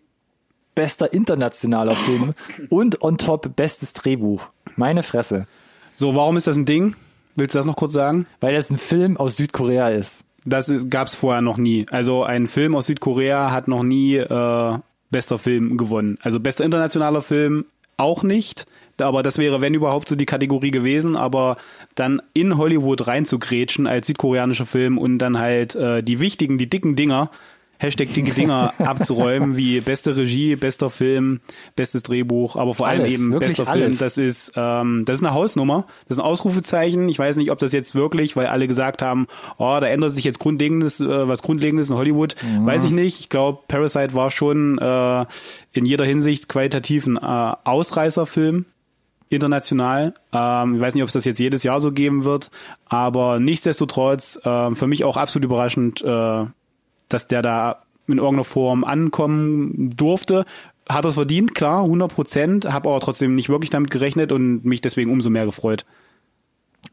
[0.75, 2.33] bester internationaler Film
[2.69, 4.47] und on top bestes Drehbuch.
[4.75, 5.47] Meine Fresse.
[5.95, 6.95] So, warum ist das ein Ding?
[7.35, 8.25] Willst du das noch kurz sagen?
[8.39, 10.23] Weil das ein Film aus Südkorea ist.
[10.45, 11.85] Das gab es vorher noch nie.
[11.89, 14.77] Also ein Film aus Südkorea hat noch nie äh,
[15.09, 16.17] bester Film gewonnen.
[16.21, 17.65] Also bester internationaler Film
[17.97, 18.65] auch nicht.
[18.99, 21.15] Aber das wäre, wenn überhaupt, so die Kategorie gewesen.
[21.15, 21.57] Aber
[21.95, 26.95] dann in Hollywood reinzugrätschen als südkoreanischer Film und dann halt äh, die wichtigen, die dicken
[26.95, 27.31] Dinger
[27.83, 31.41] Hashtag dicke Dinger abzuräumen, wie beste Regie, bester Film,
[31.75, 33.97] bestes Drehbuch, aber vor allem Alles, eben bester alles.
[33.97, 34.05] Film.
[34.05, 37.09] Das ist, ähm, das ist eine Hausnummer, das ist ein Ausrufezeichen.
[37.09, 40.23] Ich weiß nicht, ob das jetzt wirklich, weil alle gesagt haben, oh, da ändert sich
[40.23, 42.35] jetzt Grundlegendes, äh, was Grundlegendes in Hollywood.
[42.61, 43.19] Weiß ich nicht.
[43.19, 45.25] Ich glaube, Parasite war schon äh,
[45.73, 48.65] in jeder Hinsicht qualitativ ein äh, Ausreißerfilm
[49.29, 50.13] international.
[50.31, 52.51] Ähm, ich weiß nicht, ob es das jetzt jedes Jahr so geben wird,
[52.85, 56.45] aber nichtsdestotrotz äh, für mich auch absolut überraschend, äh,
[57.13, 60.45] dass der da in irgendeiner Form ankommen durfte.
[60.89, 64.81] Hat es verdient, klar, 100 Prozent, habe aber trotzdem nicht wirklich damit gerechnet und mich
[64.81, 65.85] deswegen umso mehr gefreut.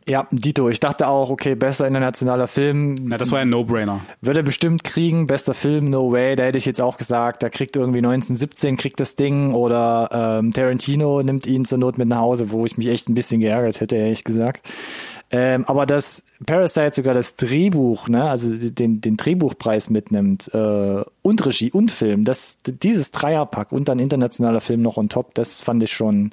[0.09, 2.97] Ja, Dito, ich dachte auch, okay, bester internationaler Film.
[3.03, 4.01] Na, das war ein No-Brainer.
[4.21, 6.37] Wird er bestimmt kriegen, bester Film, no way.
[6.37, 10.53] Da hätte ich jetzt auch gesagt, da kriegt irgendwie 1917 kriegt das Ding oder ähm,
[10.53, 13.81] Tarantino nimmt ihn zur Not mit nach Hause, wo ich mich echt ein bisschen geärgert
[13.81, 14.67] hätte, ehrlich gesagt.
[15.33, 21.47] Ähm, aber dass Parasite sogar das Drehbuch, ne, also den, den Drehbuchpreis mitnimmt, äh, und
[21.47, 25.83] Regie und Film, das, dieses Dreierpack und dann internationaler Film noch on top, das fand
[25.83, 26.31] ich schon,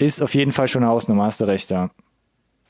[0.00, 1.90] ist auf jeden Fall schon eine Hausnummer, hast du recht, ja.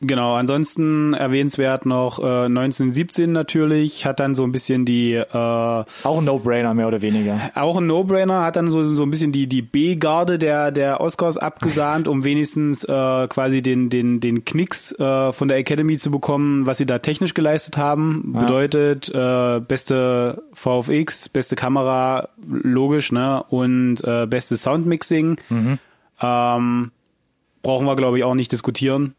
[0.05, 5.85] Genau, ansonsten erwähnenswert noch äh, 1917 natürlich, hat dann so ein bisschen die äh, Auch
[6.19, 7.39] ein No-Brainer, mehr oder weniger.
[7.55, 11.39] auch ein No-Brainer, hat dann so, so ein bisschen die, die B-Garde der, der Oscars
[11.39, 16.67] abgesahnt, um wenigstens äh, quasi den, den, den Knicks äh, von der Academy zu bekommen,
[16.67, 18.33] was sie da technisch geleistet haben.
[18.35, 18.41] Ja.
[18.41, 23.45] Bedeutet, äh, beste VFX, beste Kamera, logisch, ne?
[23.49, 25.37] Und äh, beste Soundmixing.
[26.21, 26.91] Ähm,
[27.63, 29.15] brauchen wir, glaube ich, auch nicht diskutieren.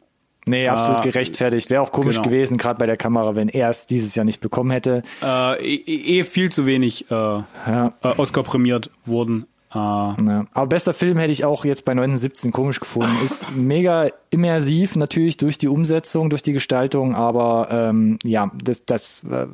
[0.46, 1.70] Nee, absolut Ah, gerechtfertigt.
[1.70, 2.28] Wäre auch komisch genau.
[2.30, 5.02] gewesen, gerade bei der Kamera, wenn er es dieses Jahr nicht bekommen hätte.
[5.22, 7.94] Äh, eh, eh viel zu wenig äh, Ja.
[8.04, 9.48] äh, Oscar prämiert wurden.
[9.74, 10.46] Äh, Ja.
[10.54, 13.12] Aber bester Film hätte ich auch jetzt bei 1917 komisch gefunden.
[13.24, 19.24] Ist mega immersiv, natürlich durch die Umsetzung, durch die Gestaltung, aber ähm, ja, das, das
[19.24, 19.48] äh,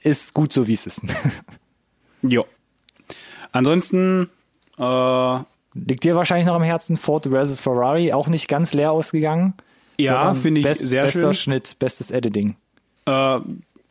[0.00, 1.02] ist gut so, wie es ist.
[2.22, 2.42] ja.
[3.52, 4.30] Ansonsten
[4.78, 5.38] äh,
[5.86, 7.60] Liegt dir wahrscheinlich noch am Herzen Ford vs.
[7.60, 9.54] Ferrari, auch nicht ganz leer ausgegangen.
[9.98, 11.34] Ja, finde ich best, sehr bester schön.
[11.34, 12.56] Schnitt, bestes Editing.
[13.06, 13.38] Äh,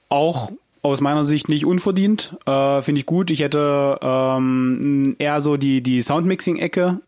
[0.09, 2.37] auch aus meiner Sicht nicht unverdient.
[2.45, 3.31] Äh, Finde ich gut.
[3.31, 6.99] Ich hätte ähm, eher so die, die Soundmixing-Ecke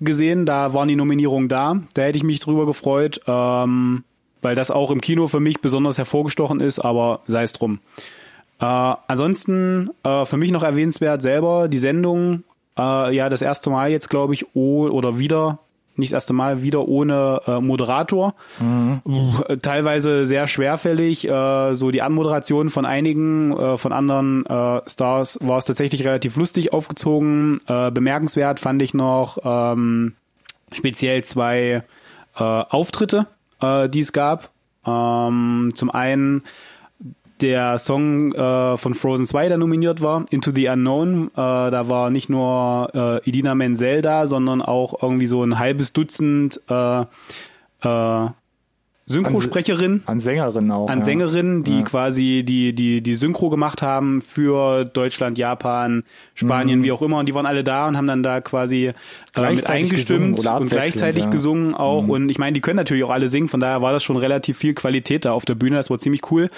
[0.00, 0.46] gesehen.
[0.46, 1.80] Da waren die Nominierungen da.
[1.94, 4.04] Da hätte ich mich drüber gefreut, ähm,
[4.40, 7.80] weil das auch im Kino für mich besonders hervorgestochen ist, aber sei es drum.
[8.60, 12.44] Äh, ansonsten äh, für mich noch erwähnenswert selber die Sendung.
[12.78, 15.58] Äh, ja, das erste Mal jetzt, glaube ich, oh, oder wieder,
[15.96, 18.34] nicht das erste Mal, wieder ohne äh, Moderator.
[19.04, 21.28] Uh, teilweise sehr schwerfällig.
[21.28, 26.36] Äh, so die Anmoderation von einigen, äh, von anderen äh, Stars war es tatsächlich relativ
[26.36, 27.60] lustig aufgezogen.
[27.66, 30.14] Äh, bemerkenswert fand ich noch ähm,
[30.72, 31.84] speziell zwei
[32.36, 33.26] äh, Auftritte,
[33.60, 34.50] äh, die es gab.
[34.84, 36.42] Ähm, zum einen
[37.44, 41.28] der Song äh, von Frozen 2, der nominiert war, Into the Unknown.
[41.28, 45.92] Äh, da war nicht nur äh, Idina Menzel da, sondern auch irgendwie so ein halbes
[45.92, 47.02] Dutzend äh,
[47.82, 48.28] äh,
[49.06, 50.88] Synchrosprecherin An Sängerin auch.
[50.88, 51.04] an ja.
[51.04, 56.84] Sängerinnen, die quasi die, die, die Synchro gemacht haben für Deutschland, Japan, Spanien, Mhm.
[56.84, 57.18] wie auch immer.
[57.18, 58.92] Und die waren alle da und haben dann da quasi
[59.34, 61.26] äh, mit eingestimmt und gleichzeitig ja.
[61.26, 61.32] Mhm.
[61.32, 62.08] gesungen auch.
[62.08, 64.56] Und ich meine, die können natürlich auch alle singen, von daher war das schon relativ
[64.56, 65.76] viel Qualität da auf der Bühne.
[65.76, 66.48] Das war ziemlich cool.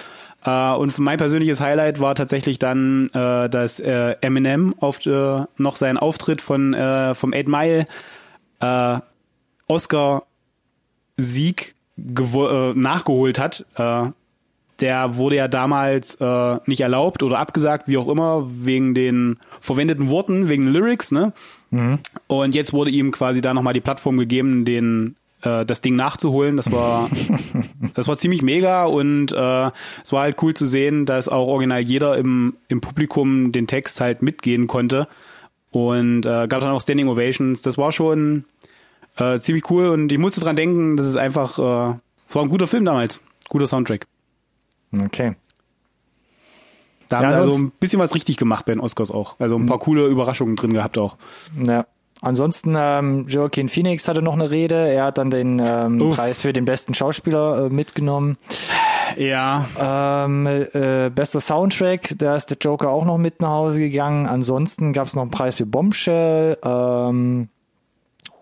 [0.46, 5.76] Äh, und mein persönliches Highlight war tatsächlich dann, äh, dass äh, Eminem auf äh, noch
[5.76, 7.86] seinen Auftritt von äh, vom 8 Mile
[9.66, 10.22] Oscar
[11.18, 13.66] Sieg nachgeholt hat.
[14.80, 16.18] Der wurde ja damals
[16.64, 21.34] nicht erlaubt oder abgesagt, wie auch immer, wegen den verwendeten Worten, wegen den Lyrics, ne?
[22.28, 26.56] Und jetzt wurde ihm quasi da nochmal die Plattform gegeben, den äh, das Ding nachzuholen.
[26.56, 27.08] Das war
[27.94, 29.70] das war ziemlich mega und äh,
[30.02, 34.00] es war halt cool zu sehen, dass auch original jeder im, im Publikum den Text
[34.00, 35.08] halt mitgehen konnte.
[35.70, 37.60] Und äh, gab dann auch Standing Ovations.
[37.60, 38.44] Das war schon
[39.16, 42.00] äh, ziemlich cool und ich musste dran denken, das ist einfach, äh, war
[42.42, 43.20] ein guter Film damals.
[43.48, 44.06] Guter Soundtrack.
[44.92, 45.36] Okay.
[47.08, 49.38] Da Ja, haben wir also ein bisschen was richtig gemacht bei den Oscars auch.
[49.38, 51.16] Also ein paar coole Überraschungen drin gehabt auch.
[51.64, 51.86] Ja.
[52.22, 54.74] Ansonsten, ähm, Joaquin Phoenix hatte noch eine Rede.
[54.74, 56.10] Er hat dann den ähm.
[56.10, 58.36] Preis für den besten Schauspieler äh, mitgenommen.
[59.16, 64.26] Ja, Ähm, äh, bester Soundtrack, da ist der Joker auch noch mit nach Hause gegangen.
[64.26, 66.58] Ansonsten gab es noch einen Preis für Bombshell.
[66.64, 67.48] Ähm,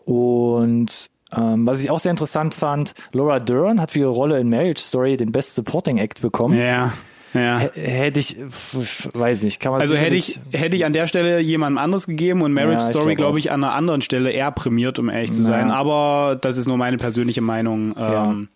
[0.05, 4.49] und Ähm, was ich auch sehr interessant fand, Laura Dern hat für ihre Rolle in
[4.51, 6.57] Marriage Story den Best Supporting Act bekommen.
[6.57, 6.93] Ja.
[7.35, 7.59] Ja.
[7.59, 11.79] Hätte ich, weiß nicht, kann man Also hätte ich, hätte ich an der Stelle jemandem
[11.83, 14.99] anderes gegeben und Marriage Ja, Story, glaub glaube ich, an einer anderen Stelle eher prämiert,
[15.01, 15.49] um ehrlich zu Ja.
[15.49, 15.71] sein.
[15.71, 17.93] Aber das ist nur meine persönliche Meinung.
[17.99, 18.49] Ähm,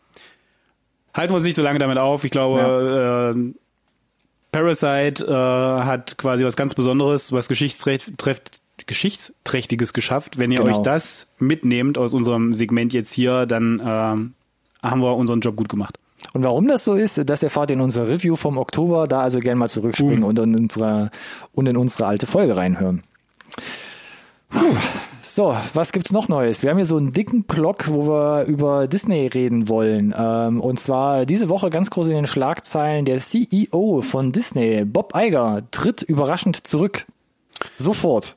[1.13, 2.23] halten wir uns nicht so lange damit auf.
[2.25, 3.53] Ich glaube, äh,
[4.53, 8.13] Parasite äh, hat quasi was ganz Besonderes, was Geschichtsträcht,
[8.87, 10.39] Geschichtsträchtiges geschafft.
[10.39, 10.71] Wenn ihr Genau.
[10.77, 14.35] euch das mitnehmt aus unserem Segment jetzt hier, dann ähm,
[14.83, 15.99] haben wir unseren Job gut gemacht.
[16.35, 19.07] Und warum das so ist, das erfahrt ihr in unserer Review vom Oktober.
[19.07, 21.11] Da also gerne mal zurückspringen und in unsere,
[21.53, 23.03] und in unsere alte Folge reinhören.
[24.51, 24.77] Puh.
[25.21, 26.63] So, was gibt's noch Neues?
[26.63, 30.15] Wir haben hier so einen dicken Block, wo wir über Disney reden wollen.
[30.17, 35.13] Ähm, und zwar diese Woche ganz groß in den Schlagzeilen der CEO von Disney, Bob
[35.15, 37.05] Iger, tritt überraschend zurück.
[37.77, 38.37] Sofort.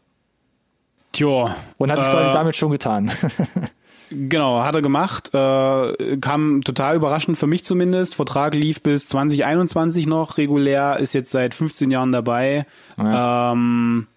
[1.14, 1.56] Tja.
[1.78, 3.12] Und hat es äh, quasi damit schon getan.
[4.12, 5.34] Genau, hat er gemacht.
[5.34, 8.14] Äh, kam total überraschend für mich zumindest.
[8.16, 12.66] Vertrag lief bis 2021 noch regulär, ist jetzt seit 15 Jahren dabei.
[13.00, 14.08] Ähm,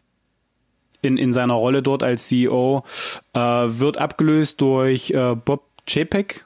[1.00, 2.82] in, in seiner Rolle dort als CEO.
[3.34, 6.44] Äh, wird abgelöst durch äh, Bob Chapek.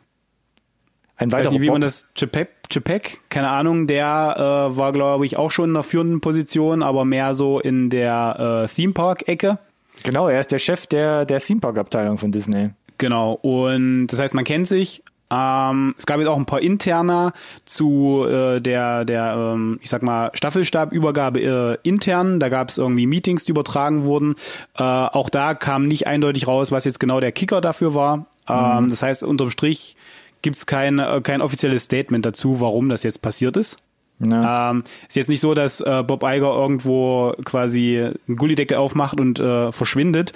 [1.17, 1.75] Ein Ich weiß weiterer nicht, wie Bob.
[1.75, 4.35] man das Chapek, Chapek, keine Ahnung, der
[4.73, 8.65] äh, war, glaube ich, auch schon in einer führenden Position, aber mehr so in der
[8.65, 9.59] äh, Theme Park-Ecke.
[10.05, 12.71] Genau, er ist der Chef der, der Theme Park Abteilung von Disney.
[12.99, 15.03] Genau, und das heißt, man kennt sich.
[15.31, 17.33] Ähm, es gab jetzt auch ein paar interner
[17.67, 22.41] zu äh, der, der ähm, ich sag mal, Staffelstabübergabe äh, intern.
[22.41, 24.37] Da gab es irgendwie Meetings, die übertragen wurden.
[24.77, 28.27] Äh, auch da kam nicht eindeutig raus, was jetzt genau der Kicker dafür war.
[28.49, 29.97] Ähm, Das heißt, unterm Strich
[30.41, 33.79] gibt's kein, äh, kein offizielles Statement dazu, warum das jetzt passiert ist.
[34.21, 34.71] Ja.
[34.71, 39.39] Ähm, ist jetzt nicht so, dass äh, Bob Iger irgendwo quasi einen Gullideckel aufmacht und
[39.39, 40.33] äh, verschwindet.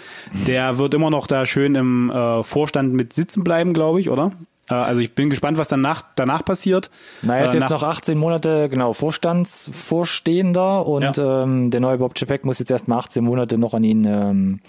[0.47, 4.33] Der wird immer noch da schön im äh, Vorstand mit sitzen bleiben, glaube ich, oder?
[4.71, 6.90] Äh, also ich bin gespannt, was danach, danach passiert.
[7.23, 11.42] Na, er ist Äh, jetzt noch 18 Monate, genau, Vorstandsvorstehender und Ja.
[11.42, 14.61] ähm, der neue Bob Chapek muss jetzt erst mal 18 Monate noch an ihn ähm,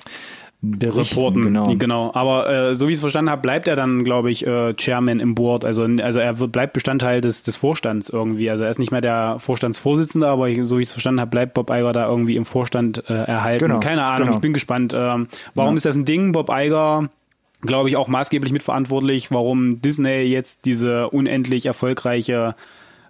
[0.66, 1.18] berichten.
[1.20, 1.76] Reporten, Genau.
[1.76, 2.12] genau.
[2.14, 5.20] Aber äh, so wie ich es verstanden habe, bleibt er dann, glaube ich, äh, Chairman
[5.20, 5.66] im Board.
[5.66, 8.50] Also, also er wird, bleibt Bestandteil des, des Vorstands irgendwie.
[8.50, 11.32] Also er ist nicht mehr der Vorstandsvorsitzende, aber ich, so wie ich es verstanden habe,
[11.32, 13.66] bleibt Bob Iger da irgendwie im Vorstand äh, erhalten.
[13.68, 14.38] Genau, Keine Ahnung, genau.
[14.38, 14.94] ich bin gespannt.
[14.96, 15.78] Ähm, warum Ja.
[15.78, 16.32] ist das ein Ding?
[16.32, 17.10] Bob Iger,
[17.62, 22.56] glaube ich, auch maßgeblich mitverantwortlich, warum Disney jetzt diese unendlich erfolgreiche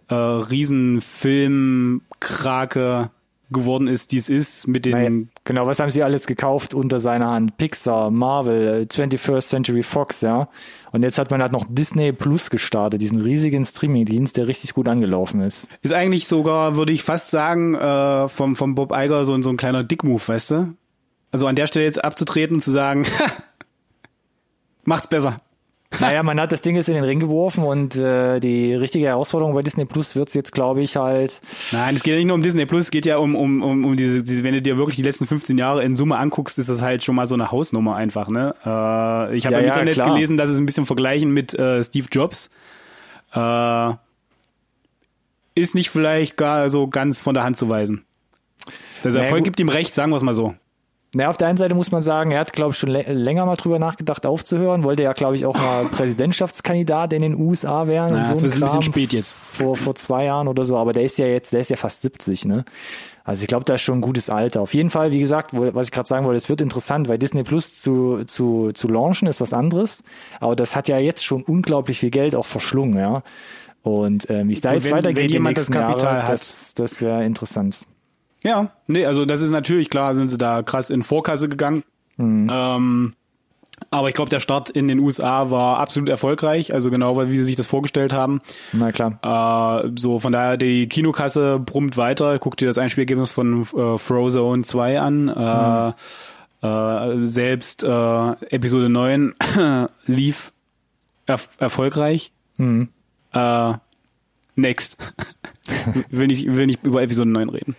[0.10, 3.10] äh, Riesenfilmkrake
[3.54, 7.00] geworden ist, die es ist, mit den Naja, genau, was haben sie alles gekauft unter
[7.00, 7.58] seiner Hand?
[7.58, 10.50] Pixar, Marvel, äh, 21st Century Fox, ja.
[10.92, 14.88] Und jetzt hat man halt noch Disney Plus gestartet, diesen riesigen Streamingdienst, der richtig gut
[14.88, 15.70] angelaufen ist.
[15.82, 19.58] Ist eigentlich sogar, würde ich fast sagen, äh, vom, vom Bob Iger so, so ein
[19.58, 20.74] kleiner Dickmove, weißt du?
[21.32, 23.06] Also an der Stelle jetzt abzutreten und zu sagen,
[24.84, 25.39] macht's besser.
[25.99, 29.53] Naja, man hat das Ding jetzt in den Ring geworfen und äh, die richtige Herausforderung
[29.53, 31.39] bei Disney Plus wird's jetzt, glaube ich, halt
[31.71, 33.86] Nein, es geht ja nicht nur um Disney Plus, es geht ja um, um, um,
[33.86, 36.69] um diese, diese, wenn du dir wirklich die letzten 15 Jahre in Summe anguckst, ist
[36.69, 38.56] das halt schon mal so eine Hausnummer einfach, ne?
[38.65, 40.13] Äh, ich habe Ja, im ja, Internet klar.
[40.13, 42.49] gelesen, dass es ein bisschen vergleichen mit äh, Steve Jobs.
[43.34, 43.93] Äh,
[45.56, 48.03] ist nicht vielleicht gar so ganz von der Hand zu weisen.
[49.03, 49.45] Also Naja, Erfolg gut.
[49.45, 50.56] gibt ihm recht, sagen wir es mal so.
[51.15, 53.45] Na, auf der einen Seite muss man sagen, er hat, glaube ich, schon lä- länger
[53.45, 54.84] mal drüber nachgedacht, aufzuhören.
[54.84, 58.17] Wollte ja, glaube ich, auch mal Präsidentschaftskandidat in den USA werden.
[58.17, 59.34] Ja, so ein bisschen spät jetzt.
[59.36, 60.76] Vor, vor zwei Jahren oder so.
[60.76, 62.65] Aber der ist ja jetzt, der ist ja fast 70, ne?
[63.26, 64.62] Also ich glaube, da ist schon ein gutes Alter.
[64.62, 67.19] Auf jeden Fall, wie gesagt, wo, was ich gerade sagen wollte, es wird interessant, weil
[67.19, 70.04] Disney Plus zu, zu, zu launchen ist was anderes.
[70.39, 73.21] Aber das hat ja jetzt schon unglaublich viel Geld auch verschlungen, ja.
[73.84, 76.30] Und ähm, wie es da jetzt wenn- weitergeht wenn jemand das Kapital Jahre, hat.
[76.34, 77.86] das, das wäre interessant.
[78.43, 81.84] Ja, nee, also das ist natürlich klar, sind sie da krass in Vorkasse gegangen.
[82.17, 83.13] Ähm,
[83.89, 87.43] aber ich glaube, der Start in den USA war absolut erfolgreich, also genau wie sie
[87.43, 88.41] sich das vorgestellt haben.
[88.71, 89.84] Na klar.
[89.86, 92.38] Äh, so von daher die Kinokasse brummt weiter.
[92.39, 95.29] Guck dir das Einspielergebnis von äh, Frozone 2 an.
[95.29, 95.93] Äh,
[96.65, 99.36] äh, selbst äh, Episode 9
[100.06, 100.53] lief
[101.25, 102.32] erf erfolgreich.
[103.34, 103.73] Äh,
[104.56, 104.98] next.
[106.10, 107.76] will, nicht, will nicht über Episode 9 reden.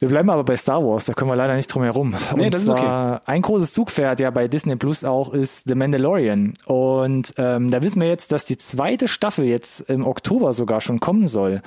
[0.00, 2.16] Wir bleiben aber bei Star Wars, da können wir leider nicht drum herum.
[2.34, 5.74] Nee, und das ist zwar ein großes Zugpferd ja bei Disney Plus auch ist The
[5.74, 6.54] Mandalorian.
[6.64, 11.00] Und ähm, da wissen wir jetzt, dass die zweite Staffel jetzt im Oktober sogar schon
[11.00, 11.60] kommen soll.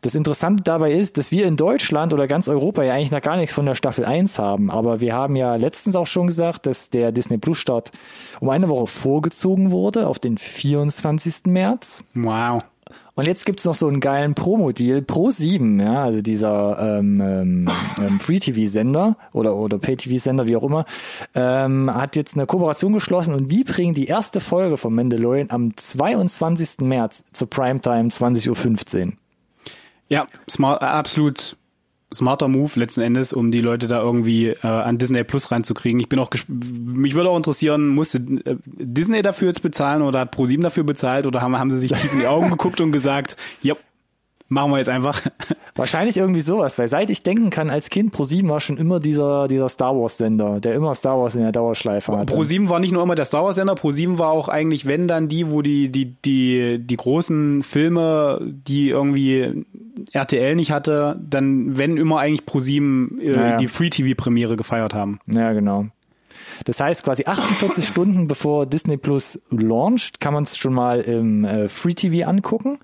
[0.00, 3.36] Das Interessante dabei ist, dass wir in Deutschland oder ganz Europa ja eigentlich noch gar
[3.36, 4.68] nichts von der Staffel 1 haben.
[4.68, 7.92] Aber wir haben ja letztens auch schon gesagt, dass der Disney Plus Start
[8.40, 11.46] um eine Woche vorgezogen wurde auf den 24.
[11.46, 12.02] März.
[12.14, 12.64] Wow.
[13.16, 15.00] Und jetzt gibt's noch so einen geilen Promo-Deal.
[15.00, 20.84] Pro 7, ja, also dieser ähm, ähm, ähm, Free-TV-Sender oder, oder Pay-TV-Sender, wie auch immer,
[21.34, 25.74] ähm, hat jetzt eine Kooperation geschlossen und die bringen die erste Folge von Mandalorian am
[25.74, 26.80] 22.
[26.86, 29.12] März zur Primetime 20.15 Uhr.
[30.08, 31.56] Ja, smart, absolut
[32.14, 36.00] smarter Move letzten Endes, um die Leute da irgendwie äh, an Disney Plus reinzukriegen.
[36.00, 40.30] Ich bin auch mich würde auch interessieren, musste äh, Disney dafür jetzt bezahlen oder hat
[40.30, 43.36] ProSieben dafür bezahlt oder haben, haben sie sich tief in die Augen geguckt und gesagt,
[43.62, 43.74] ja,
[44.48, 45.20] machen wir jetzt einfach.
[45.74, 49.46] Wahrscheinlich irgendwie sowas, weil seit ich denken kann, als Kind Pro7 war schon immer dieser,
[49.46, 52.34] dieser Star Wars Sender, der immer Star Wars in der Dauerschleife hatte.
[52.34, 55.28] Pro7 war nicht nur immer der Star Wars Sender, Pro7 war auch eigentlich, wenn dann
[55.28, 59.64] die, wo die, die, die, die großen Filme, die irgendwie
[60.12, 63.56] RTL nicht hatte, dann wenn immer eigentlich Pro7 äh, naja.
[63.58, 65.18] die Free TV Premiere gefeiert haben.
[65.26, 65.86] Ja, genau.
[66.64, 71.44] Das heißt, quasi 48 Stunden bevor Disney Plus launcht, kann man es schon mal im
[71.44, 72.78] äh, Free TV angucken.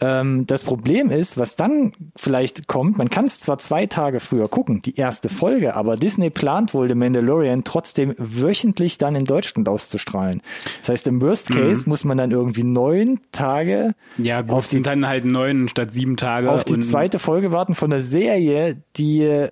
[0.00, 4.48] Ähm, das Problem ist, was dann vielleicht kommt, man kann es zwar zwei Tage früher
[4.48, 9.68] gucken, die erste Folge, aber Disney plant wohl The Mandalorian trotzdem wöchentlich dann in Deutschland
[9.68, 10.42] auszustrahlen.
[10.80, 11.54] Das heißt, im Worst mhm.
[11.54, 11.90] Case mhm.
[11.90, 15.92] muss man dann irgendwie neun Tage ja, gut, auf die, sind dann halt neun statt
[15.92, 19.48] sieben Tage auf die zweite Folge warten von der Serie, die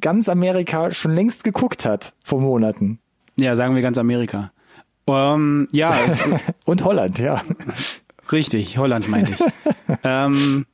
[0.00, 2.98] ganz Amerika schon längst geguckt hat vor Monaten.
[3.40, 4.52] Ja, sagen wir ganz Amerika.
[5.06, 5.98] Um, ähm, ja.
[6.66, 7.42] Und Holland, ja.
[8.30, 9.38] Richtig, Holland meinte ich.
[10.04, 10.66] ähm,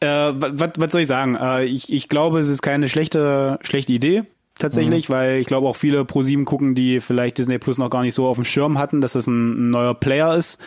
[0.00, 1.36] äh, was, was soll ich sagen?
[1.36, 4.24] Äh, ich, ich glaube, es ist keine schlechte, schlechte Idee
[4.58, 5.12] tatsächlich, mhm.
[5.12, 8.26] weil ich glaube auch viele Pro7 gucken, die vielleicht Disney Plus noch gar nicht so
[8.26, 10.58] auf dem Schirm hatten, dass das ein, ein neuer Player ist,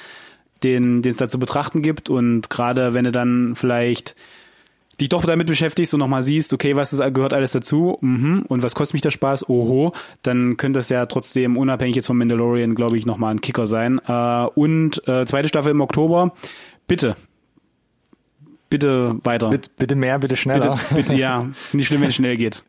[0.64, 4.16] den den es da zu betrachten gibt und gerade wenn du dann vielleicht
[5.02, 8.64] dich doch damit beschäftigst und nochmal siehst, okay, was ist, gehört alles dazu mhm, und
[8.64, 12.76] was kostet mich der Spaß, oho, dann könnte es ja trotzdem unabhängig jetzt vom Mandalorian,
[12.76, 14.00] glaube ich, nochmal ein Kicker sein.
[14.08, 16.34] Äh, und äh, zweite Staffel im Oktober,
[16.88, 17.16] bitte.
[18.70, 19.50] Bitte weiter.
[19.50, 20.80] Bitte, bitte mehr, bitte schneller.
[20.90, 22.64] Bitte, bitte, ja, nicht schlimm, wenn es schnell geht.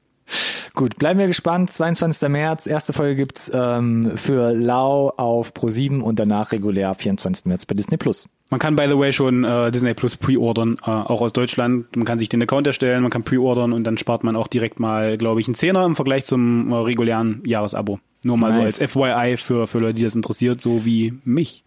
[0.74, 1.70] Gut, bleiben wir gespannt.
[1.70, 2.28] 22.
[2.28, 7.46] März, erste Folge gibt's ähm, für Lau auf Pro7 und danach regulär 24.
[7.46, 8.28] März bei Disney Plus.
[8.48, 11.94] Man kann, by the way, schon äh, Disney Plus pre-ordern, äh, auch aus Deutschland.
[11.96, 14.80] Man kann sich den Account erstellen, man kann pre-ordern und dann spart man auch direkt
[14.80, 17.98] mal, glaube ich, einen Zehner im Vergleich zum äh, regulären Jahresabo.
[18.22, 18.78] Nur mal nice.
[18.78, 21.64] so als FYI für, für Leute, die das interessiert, so wie mich.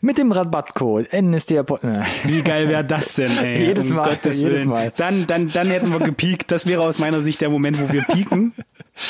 [0.00, 1.64] Mit dem Rabattcode NSDR.
[1.82, 2.04] Äh.
[2.24, 3.58] Wie geil wäre das denn, ey?
[3.66, 4.68] jedes um Mal, Gottes jedes Willen.
[4.68, 4.92] Mal.
[4.96, 6.50] Dann, dann, dann hätten wir gepiekt.
[6.50, 8.54] Das wäre aus meiner Sicht der Moment, wo wir pieken.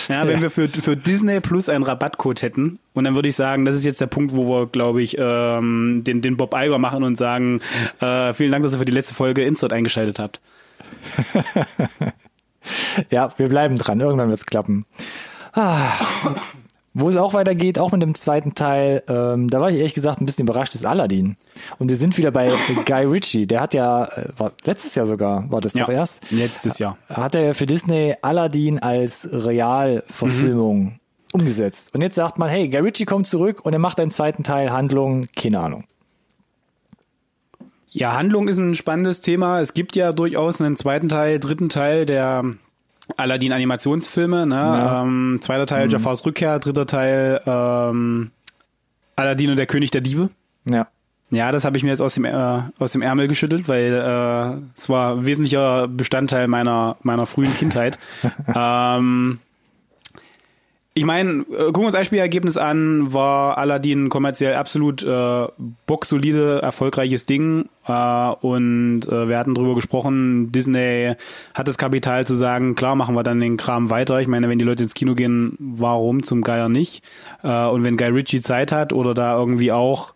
[0.08, 0.42] Ja, wenn ja.
[0.42, 2.80] wir für, für Disney Plus einen Rabattcode hätten.
[2.94, 6.02] Und dann würde ich sagen, das ist jetzt der Punkt, wo wir, glaube ich, ähm,
[6.04, 7.60] den, den Bob Iger machen und sagen,
[8.00, 10.40] äh, vielen Dank, dass ihr für die letzte Folge Insert eingeschaltet habt.
[13.10, 14.00] ja, wir bleiben dran.
[14.00, 14.86] Irgendwann wird's klappen.
[15.52, 15.92] Ah.
[16.98, 20.22] Wo es auch weitergeht, auch mit dem zweiten Teil, ähm, da war ich ehrlich gesagt
[20.22, 21.36] ein bisschen überrascht, ist Aladdin.
[21.78, 22.50] Und wir sind wieder bei
[22.86, 23.46] Guy Ritchie.
[23.46, 26.22] Der hat ja, äh, war letztes Jahr sogar, war das ja, doch erst?
[26.30, 26.96] Letztes Jahr.
[27.10, 30.98] Hat er ja für Disney Aladdin als Realverfilmung mhm.
[31.34, 31.94] umgesetzt.
[31.94, 34.72] Und jetzt sagt man, hey, Guy Ritchie kommt zurück und er macht einen zweiten Teil,
[34.72, 35.84] Handlung, keine Ahnung.
[37.90, 39.60] Ja, Handlung ist ein spannendes Thema.
[39.60, 42.56] Es gibt ja durchaus einen zweiten Teil, dritten Teil, der
[43.16, 44.54] Aladdin Animationsfilme, ne?
[44.54, 45.02] Ja.
[45.02, 45.92] Ähm, zweiter Teil mhm.
[45.92, 48.30] Jafars Rückkehr, dritter Teil ähm,
[49.14, 50.30] Aladdin und der König der Diebe.
[50.64, 50.88] Ja.
[51.30, 54.60] Ja, das habe ich mir jetzt aus dem äh, aus dem Ärmel geschüttelt, weil äh,
[54.76, 57.98] es war ein wesentlicher Bestandteil meiner meiner frühen Kindheit.
[58.54, 59.40] ähm,
[60.96, 65.46] ich meine, äh, gucken wir uns ein Spielergebnis an, war Aladdin kommerziell absolut äh,
[65.84, 67.68] boxsolide, erfolgreiches Ding.
[67.86, 71.12] Äh, und äh, wir hatten drüber gesprochen, Disney
[71.52, 74.22] hat das Kapital zu sagen, klar, machen wir dann den Kram weiter.
[74.22, 77.04] Ich meine, wenn die Leute ins Kino gehen, warum zum Geier nicht?
[77.42, 80.14] Äh, und wenn Guy Ritchie Zeit hat oder da irgendwie auch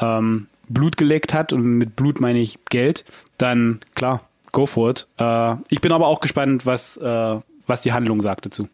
[0.00, 3.04] ähm, Blut geleckt hat, und mit Blut meine ich Geld,
[3.36, 5.08] dann klar, go for it.
[5.18, 8.66] Äh, ich bin aber auch gespannt, was, äh, was die Handlung sagt dazu.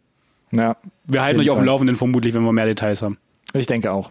[0.53, 0.77] Ja.
[1.07, 3.19] Wir halten euch auf dem Laufenden vermutlich, wenn wir mehr Details haben.
[3.55, 4.11] Ich denke auch.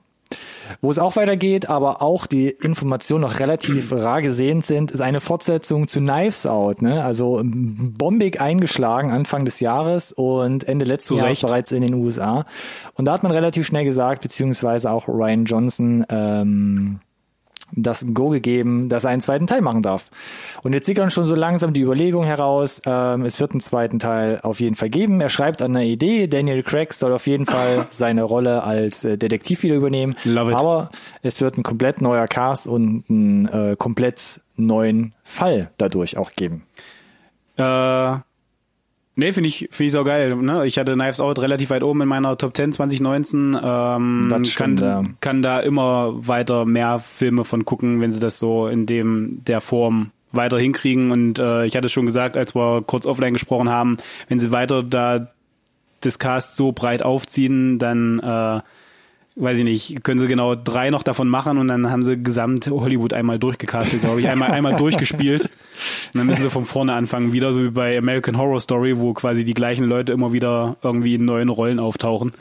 [0.79, 5.19] Wo es auch weitergeht, aber auch die Informationen noch relativ rar gesehen sind, ist eine
[5.19, 6.81] Fortsetzung zu Knives Out.
[6.81, 7.03] Ne?
[7.03, 12.45] Also bombig eingeschlagen Anfang des Jahres und Ende letzten Jahres bereits in den USA.
[12.95, 16.99] Und da hat man relativ schnell gesagt, beziehungsweise auch Ryan Johnson, ähm,
[17.71, 20.09] das Go gegeben, dass er einen zweiten Teil machen darf.
[20.63, 24.39] Und jetzt sickern schon so langsam die Überlegungen heraus, ähm, es wird einen zweiten Teil
[24.43, 25.21] auf jeden Fall geben.
[25.21, 29.17] Er schreibt an einer Idee, Daniel Craig soll auf jeden Fall seine Rolle als äh,
[29.17, 30.15] Detektiv wieder übernehmen.
[30.23, 30.57] Love it.
[30.57, 30.89] Aber
[31.21, 36.63] es wird ein komplett neuer Cast und einen äh, komplett neuen Fall dadurch auch geben.
[37.57, 38.17] Äh,
[39.15, 40.35] Nee, finde ich, finde ich so geil.
[40.37, 40.65] Ne?
[40.65, 43.59] Ich hatte Knives Out relativ weit oben in meiner Top 10 2019.
[43.61, 45.09] Ähm, Das stimmt, kann, ja.
[45.19, 49.59] kann da immer weiter mehr Filme von gucken, wenn sie das so in dem der
[49.59, 51.11] Form weiter hinkriegen.
[51.11, 53.97] Und äh, ich hatte schon gesagt, als wir kurz offline gesprochen haben,
[54.29, 55.27] wenn sie weiter da
[55.99, 58.61] das Cast so breit aufziehen, dann äh,
[59.35, 62.67] weiß ich nicht, können sie genau drei noch davon machen und dann haben sie gesamt
[62.67, 65.49] Hollywood einmal durchgecastet, glaube ich, einmal einmal durchgespielt.
[66.13, 69.13] Und dann müssen sie von vorne anfangen, wieder so wie bei American Horror Story, wo
[69.13, 72.33] quasi die gleichen Leute immer wieder irgendwie in neuen Rollen auftauchen.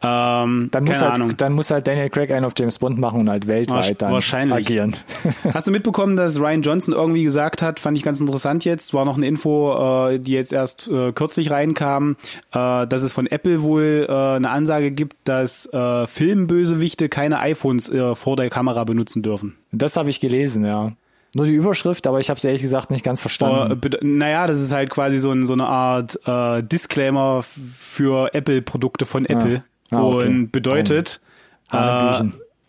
[0.00, 3.28] Ähm, Dann muss, halt, dann muss halt Daniel Craig einen auf James Bond machen und
[3.30, 4.66] halt weltweit dann Wahrscheinlich.
[4.68, 4.96] agieren.
[5.52, 9.04] Hast du mitbekommen, dass Ryan Johnson irgendwie gesagt hat, fand ich ganz interessant jetzt, war
[9.04, 12.16] noch eine Info, äh, die jetzt erst äh, kürzlich reinkam,
[12.52, 17.88] äh, dass es von Apple wohl äh, eine Ansage gibt, dass äh, Filmbösewichte keine iPhones
[17.90, 19.56] äh, vor der Kamera benutzen dürfen.
[19.72, 20.92] Das habe ich gelesen, ja.
[21.34, 23.78] Nur die Überschrift, aber ich habe es ehrlich gesagt nicht ganz verstanden.
[23.80, 27.42] bed- naja, das ist halt quasi so, ein, so eine Art äh, Disclaimer
[27.76, 30.26] für Apple-Produkte von Apple Ah, okay.
[30.26, 31.20] und bedeutet,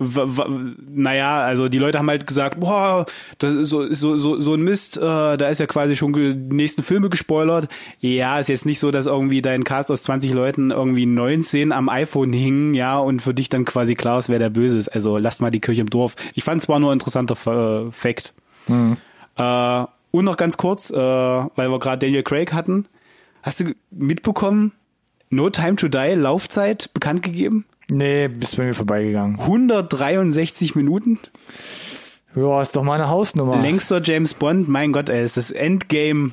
[0.01, 3.05] w- w- naja, also die Leute haben halt gesagt, boah,
[3.39, 6.33] das ist so, so, so, so ein Mist, äh, da ist ja quasi schon die
[6.33, 7.67] nächsten Filme gespoilert.
[7.99, 11.89] Ja, ist jetzt nicht so, dass irgendwie dein Cast aus 20 Leuten irgendwie 19 am
[11.89, 14.87] iPhone hingen, ja, und für dich dann quasi klar ist, wer der Böse ist.
[14.87, 16.15] Also lasst mal die Kirche im Dorf.
[16.33, 17.35] Ich fand es war nur ein interessanter
[17.87, 18.33] äh, Fact.
[19.35, 22.85] Äh, und noch ganz kurz, äh, weil wir gerade Daniel Craig hatten.
[23.43, 24.71] Hast du mitbekommen,
[25.29, 27.65] No Time to Die Laufzeit bekannt gegeben?
[27.91, 29.39] nee, bist bei mir vorbeigegangen.
[29.39, 31.17] 163 Minuten.
[32.35, 33.59] Ja, ist doch meine Hausnummer.
[33.61, 34.69] Längster James Bond.
[34.69, 36.31] Mein Gott, ey, ist das Endgame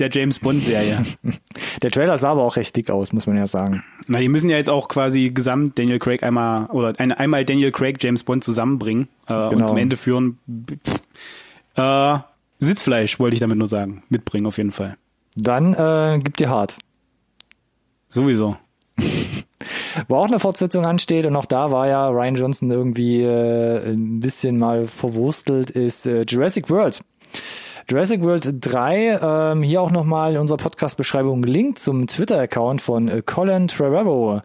[0.00, 1.04] der James Bond Serie.
[1.82, 3.82] Der Trailer sah aber auch recht dick aus, muss man ja sagen.
[4.08, 7.70] Na, die müssen ja jetzt auch quasi gesamt Daniel Craig einmal oder ein, einmal Daniel
[7.70, 9.66] Craig James Bond zusammenbringen äh, und Genau.
[9.66, 10.38] zum Ende führen.
[11.76, 12.18] Äh,
[12.58, 14.02] Sitzfleisch wollte ich damit nur sagen.
[14.08, 14.96] Mitbringen auf jeden Fall.
[15.34, 16.78] Dann äh, gibt dir hart.
[18.16, 18.56] Sowieso.
[20.08, 24.20] Wo auch eine Fortsetzung ansteht und auch da war ja Ryan Johnson irgendwie äh, ein
[24.20, 27.02] bisschen mal verwurstelt, ist äh, Jurassic World.
[27.90, 29.20] Jurassic World 3,
[29.52, 34.40] ähm, hier auch nochmal in unserer Podcast-Beschreibung Link zum Twitter-Account von äh, Colin Trevorrow.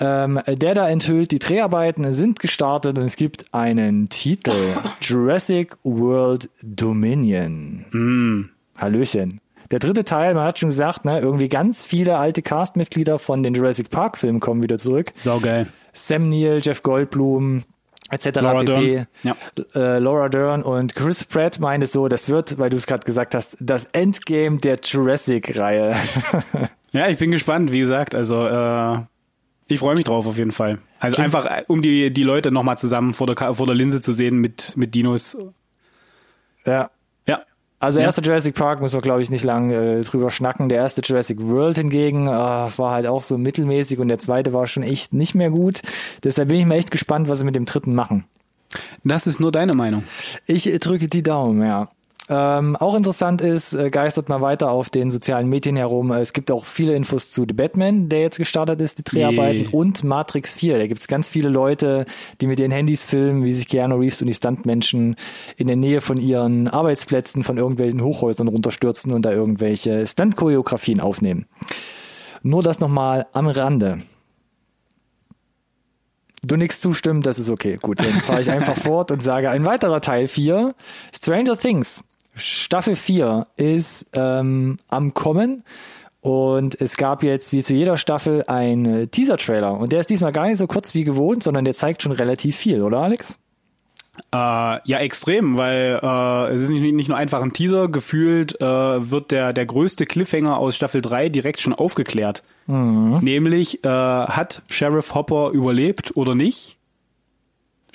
[0.00, 4.74] Ähm, der da enthüllt, die Dreharbeiten sind gestartet und es gibt einen Titel.
[5.00, 8.50] Jurassic World Dominion.
[8.76, 9.40] Hallöchen.
[9.70, 13.54] Der dritte Teil, man hat schon gesagt, ne, irgendwie ganz viele alte Castmitglieder von den
[13.54, 15.12] Jurassic Park Filmen kommen wieder zurück.
[15.16, 15.66] Saugeil.
[15.92, 17.64] Sam Neill, Jeff Goldblum,
[18.10, 18.26] etc.
[18.36, 18.64] Laura.
[18.64, 19.06] Dern.
[19.22, 19.36] Ja.
[19.74, 23.34] Äh, Laura Dern und Chris Pratt meinte so, das wird, weil du es gerade gesagt
[23.34, 25.96] hast, das Endgame der Jurassic-Reihe.
[26.92, 28.14] Ja, ich bin gespannt, wie gesagt.
[28.14, 29.00] Also äh,
[29.68, 30.78] ich freue mich drauf auf jeden Fall.
[30.98, 34.14] Also einfach, äh, um die, die Leute nochmal zusammen vor der, vor der Linse zu
[34.14, 35.36] sehen mit, mit Dinos.
[36.64, 36.90] ja.
[37.78, 38.06] Also Ja.
[38.06, 40.68] erster Jurassic Park müssen wir, glaube ich, nicht lang äh, drüber schnacken.
[40.68, 44.66] Der erste Jurassic World hingegen äh, war halt auch so mittelmäßig und der zweite war
[44.66, 45.82] schon echt nicht mehr gut.
[46.24, 48.24] Deshalb bin ich mir echt gespannt, was sie mit dem dritten machen.
[49.04, 50.04] Das ist nur deine Meinung.
[50.46, 51.88] Ich äh, drücke die Daumen, ja.
[52.28, 56.10] Ähm, auch interessant ist, äh, geistert mal weiter auf den sozialen Medien herum.
[56.10, 59.60] äh, Es gibt auch viele Infos zu The Batman, der jetzt gestartet ist, die Dreharbeiten,
[59.62, 59.70] Yeah.
[59.72, 60.78] und Matrix 4.
[60.78, 62.04] Da gibt es ganz viele Leute,
[62.40, 65.14] die mit ihren Handys filmen, wie sich Keanu Reeves und die Stuntmenschen
[65.56, 71.46] in der Nähe von ihren Arbeitsplätzen von irgendwelchen Hochhäusern runterstürzen und da irgendwelche Stunt-Choreografien aufnehmen.
[72.42, 73.98] Nur das nochmal am Rande.
[76.42, 77.76] Du nix zustimmen, das ist okay.
[77.80, 80.74] Gut, dann fahre ich einfach fort und sage ein weiterer Teil 4.
[81.14, 82.04] Stranger Things.
[82.36, 85.64] Staffel 4 ist ähm, am Kommen
[86.20, 90.46] und es gab jetzt wie zu jeder Staffel einen Teaser-Trailer und der ist diesmal gar
[90.46, 93.38] nicht so kurz wie gewohnt, sondern der zeigt schon relativ viel, oder Alex?
[94.32, 98.64] Äh, ja, extrem, weil äh, es ist nicht, nicht nur einfach ein Teaser, gefühlt äh,
[99.10, 102.42] wird der, der größte Cliffhanger aus Staffel 3 direkt schon aufgeklärt.
[103.22, 106.75] Nämlich, äh, hat Sheriff Hopper überlebt oder nicht?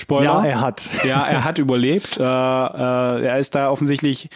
[0.02, 0.24] Spoiler.
[0.26, 0.90] Ja, er hat.
[1.08, 2.18] Ja, er hat überlebt.
[2.18, 4.30] Äh, äh, er ist da offensichtlich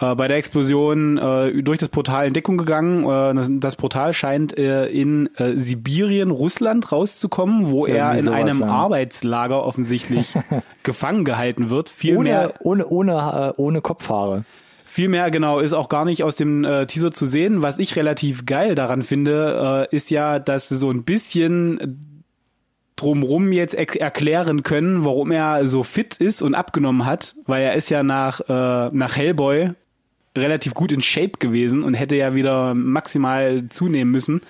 [0.00, 3.04] äh, bei der Explosion äh, durch das Portal in Deckung gegangen.
[3.04, 8.34] Äh, das, das Portal scheint äh, in äh, Sibirien, Russland rauszukommen, wo er Irgendwie in
[8.34, 8.66] einem ja.
[8.66, 10.34] Arbeitslager offensichtlich
[10.82, 11.90] gefangen gehalten wird.
[11.90, 14.44] Viel mehr, Ohne, ohne, ohne, äh, ohne Kopfhaare.
[14.84, 17.62] viel mehr genau ist auch gar nicht aus dem äh, Teaser zu sehen.
[17.62, 22.10] Was ich relativ geil daran finde, äh, ist ja, dass so ein bisschen
[22.96, 27.90] drumrum jetzt erklären können, warum er so fit ist und abgenommen hat, weil er ist
[27.90, 29.72] ja nach, äh, nach Hellboy
[30.36, 34.40] relativ gut in Shape gewesen und hätte ja wieder maximal zunehmen müssen.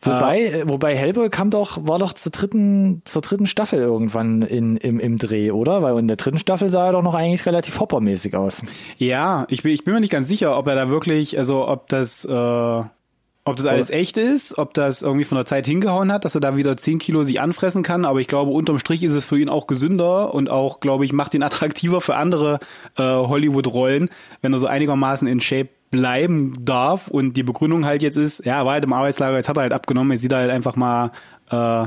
[0.00, 4.76] Wobei, äh, wobei Hellboy kam doch, war doch zur dritten, zur dritten Staffel irgendwann in,
[4.76, 5.82] im, im Dreh, oder?
[5.82, 8.62] Weil in der dritten Staffel sah er doch noch eigentlich relativ hoppermäßig aus.
[8.96, 11.88] Ja, ich bin, ich bin mir nicht ganz sicher, ob er da wirklich, also ob
[11.88, 12.82] das, äh,
[13.48, 16.40] Ob das alles echt ist, ob das irgendwie von der Zeit hingehauen hat, dass er
[16.40, 19.38] da wieder 10 Kilo sich anfressen kann, aber ich glaube, unterm Strich ist es für
[19.38, 22.60] ihn auch gesünder und auch, glaube ich, macht ihn attraktiver für andere
[22.96, 24.10] äh, Hollywood-Rollen,
[24.42, 28.58] wenn er so einigermaßen in Shape bleiben darf und die Begründung halt jetzt ist, ja,
[28.58, 30.76] er war halt im Arbeitslager, jetzt hat er halt abgenommen, jetzt sieht er halt einfach
[30.76, 31.12] mal
[31.50, 31.86] äh,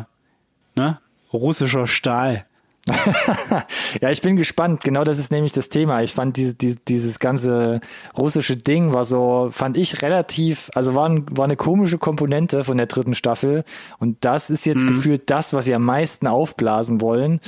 [0.75, 0.99] ne,
[1.31, 2.45] russischer Stahl.
[4.01, 4.83] ja, ich bin gespannt.
[4.83, 6.01] Genau das ist nämlich das Thema.
[6.01, 7.79] Ich fand diese, diese, dieses ganze
[8.17, 12.77] russische Ding war so, fand ich relativ, also war, ein, war eine komische Komponente von
[12.77, 13.63] der dritten Staffel.
[13.99, 14.87] Und das ist jetzt mhm.
[14.87, 17.39] gefühlt das, was sie am meisten aufblasen wollen.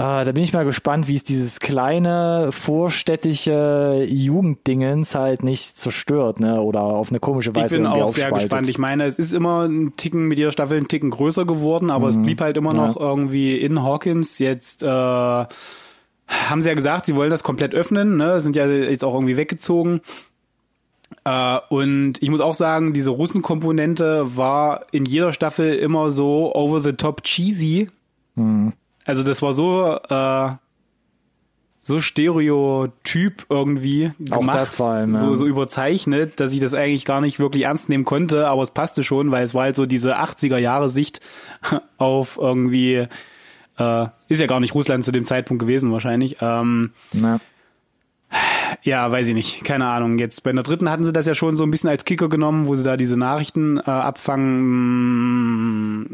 [0.00, 6.40] Äh, da bin ich mal gespannt, wie es dieses kleine, vorstädtische Jugenddingens halt nicht zerstört,
[6.40, 6.62] ne?
[6.62, 7.76] Oder auf eine komische Weise.
[7.76, 8.66] Ich bin auch sehr gespannt.
[8.68, 12.10] Ich meine, es ist immer ein Ticken mit jeder Staffel ein Ticken größer geworden, aber
[12.10, 12.18] mhm.
[12.18, 13.02] es blieb halt immer noch ja.
[13.02, 14.38] irgendwie in Hawkins.
[14.38, 15.48] Jetzt äh, haben
[16.62, 18.40] sie ja gesagt, sie wollen das komplett öffnen, ne?
[18.40, 20.00] Sind ja jetzt auch irgendwie weggezogen.
[21.28, 26.80] Uh, und ich muss auch sagen, diese Russenkomponente war in jeder Staffel immer so over
[26.80, 27.90] the top cheesy.
[28.36, 28.72] Mhm.
[29.04, 30.50] Also das war so äh,
[31.82, 35.20] so Stereotyp irgendwie gemacht, Auch das vor allem, ja.
[35.20, 38.70] so, so überzeichnet, dass ich das eigentlich gar nicht wirklich ernst nehmen konnte, aber es
[38.70, 41.20] passte schon, weil es war halt so diese 80er Jahre Sicht
[41.98, 43.06] auf irgendwie
[43.78, 46.36] äh, ist ja gar nicht Russland zu dem Zeitpunkt gewesen wahrscheinlich.
[46.40, 47.40] Ähm, Na.
[48.82, 49.64] Ja, weiß ich nicht.
[49.64, 50.18] Keine Ahnung.
[50.18, 52.66] Jetzt bei der dritten hatten sie das ja schon so ein bisschen als Kicker genommen,
[52.66, 55.30] wo sie da diese Nachrichten äh, abfangen.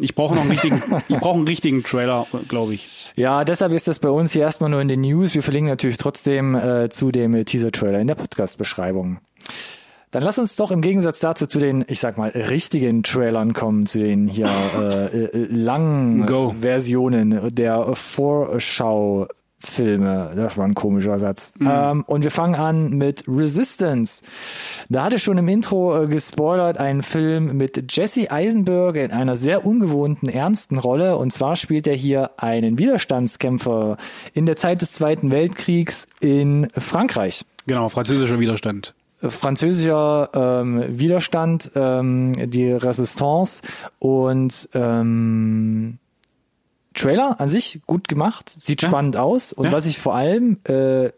[0.01, 3.13] Ich brauche noch einen richtigen, ich brauche einen richtigen Trailer, glaube ich.
[3.15, 5.35] Ja, deshalb ist das bei uns hier erstmal nur in den News.
[5.35, 9.19] Wir verlinken natürlich trotzdem äh, zu dem Teaser-Trailer in der Podcast-Beschreibung.
[10.11, 13.87] Dann lass uns doch im Gegensatz dazu zu den, ich sag mal, richtigen Trailern kommen,
[13.87, 14.49] zu den hier
[14.79, 16.55] äh, äh, langen Go.
[16.59, 19.29] Versionen der Vorschau
[19.67, 20.33] Filme.
[20.35, 21.53] Das war ein komischer Satz.
[21.59, 21.69] Mhm.
[21.71, 24.25] Ähm, und wir fangen an mit Resistance.
[24.89, 29.67] Da hatte schon im Intro äh, gespoilert einen Film mit Jesse Eisenberg in einer sehr
[29.67, 31.17] ungewohnten, ernsten Rolle.
[31.17, 33.97] Und zwar spielt er hier einen Widerstandskämpfer
[34.33, 37.45] in der Zeit des Zweiten Weltkriegs in Frankreich.
[37.67, 43.63] Genau, französischer Widerstand französischer ähm, Widerstand, ähm, die Resistance
[43.99, 45.99] und ähm,
[46.97, 48.89] Trailer an sich gut gemacht, sieht ja.
[48.89, 49.53] spannend aus.
[49.53, 49.73] Und ja.
[49.73, 51.11] was ich vor allem äh,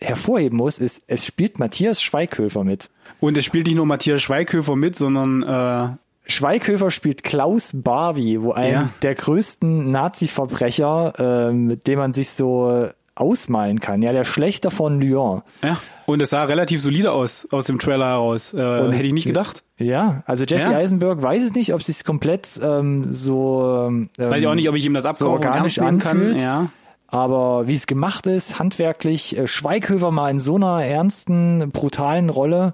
[0.00, 2.90] hervorheben muss, ist, es spielt Matthias Schweighöfer mit.
[3.20, 8.52] Und es spielt nicht nur Matthias Schweighöfer mit, sondern äh Schweighöfer spielt Klaus Barbie, wo
[8.52, 8.88] ein ja.
[9.02, 14.02] der größten Nazi-Verbrecher, äh, mit dem man sich so ausmalen kann.
[14.02, 15.42] Ja, der Schlechter von Lyon.
[15.62, 15.78] Ja.
[16.06, 18.54] Und es sah relativ solide aus, aus dem Trailer heraus.
[18.54, 19.64] Äh, hätte ich nicht gedacht.
[19.82, 20.78] Ja, also Jesse ja.
[20.78, 24.74] Eisenberg weiß es nicht, ob es komplett ähm, so ähm, Weiß ich auch nicht, ob
[24.76, 26.38] ich ihm das abkaufe so organisch anfühlt.
[26.38, 26.42] Kann.
[26.42, 26.70] Ja.
[27.08, 32.72] Aber wie es gemacht ist, handwerklich, äh, Schweighöfer mal in so einer ernsten, brutalen Rolle,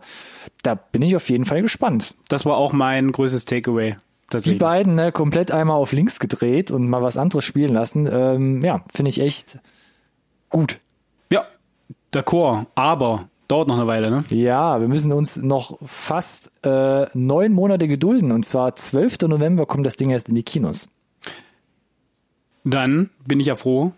[0.63, 2.15] da bin ich auf jeden Fall gespannt.
[2.29, 3.97] Das war auch mein größtes Takeaway.
[4.33, 8.09] Die beiden ne, komplett einmal auf links gedreht und mal was anderes spielen lassen.
[8.11, 9.59] Ähm, ja, finde ich echt
[10.51, 10.79] gut.
[11.33, 11.47] Ja,
[12.13, 14.23] d'accord, aber dauert noch eine Weile, ne?
[14.31, 19.23] Ja, wir müssen uns noch fast äh, neun Monate gedulden und zwar 12.
[19.23, 20.89] November kommt das Ding erst in die Kinos.
[22.65, 23.93] Dann bin ich ja froh,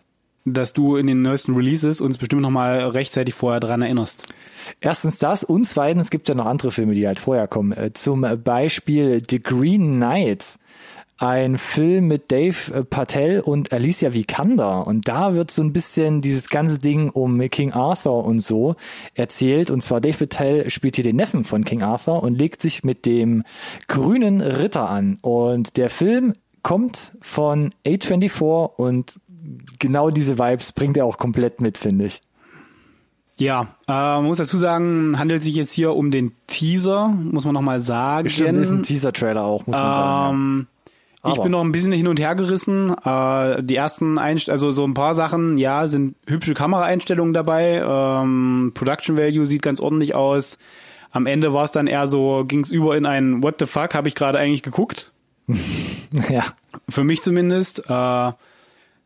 [0.44, 4.32] dass du in den neuesten Releases uns bestimmt noch mal rechtzeitig vorher dran erinnerst.
[4.80, 7.72] Erstens das und zweitens gibt es ja noch andere Filme, die halt vorher kommen.
[7.72, 10.59] Äh, zum Beispiel The Green Knight
[11.21, 14.87] ein Film mit Dave äh, Patel und Alicia Vikander.
[14.87, 18.75] Und da wird so ein bisschen dieses ganze Ding um King Arthur und so
[19.14, 19.71] erzählt.
[19.71, 23.05] Und zwar Dave Patel spielt hier den Neffen von King Arthur und legt sich mit
[23.05, 23.45] dem
[23.87, 25.18] grünen Ritter an.
[25.21, 29.21] Und der Film kommt von A24 und
[29.79, 32.23] genau diese Vibes bringt er auch komplett mit, finde ich.
[33.37, 37.55] Ja, äh, man muss dazu sagen, handelt sich jetzt hier um den Teaser, muss man
[37.55, 38.29] nochmal sagen.
[38.29, 40.66] Stimmt, ist ein Teaser-Trailer auch, muss man ähm, sagen.
[40.71, 40.80] Ja.
[41.23, 41.35] Aber.
[41.35, 42.95] Ich bin noch ein bisschen hin und her gerissen.
[43.05, 47.83] Äh, die ersten Einst also so ein paar Sachen, ja, sind hübsche Kameraeinstellungen dabei.
[47.87, 50.59] Ähm, Production Value sieht ganz ordentlich aus.
[51.12, 53.95] Am Ende war es dann eher so, ging es über in ein What the fuck,
[53.95, 55.12] habe ich gerade eigentlich geguckt.
[56.31, 56.45] ja.
[56.89, 57.85] Für mich zumindest.
[57.91, 58.33] Äh,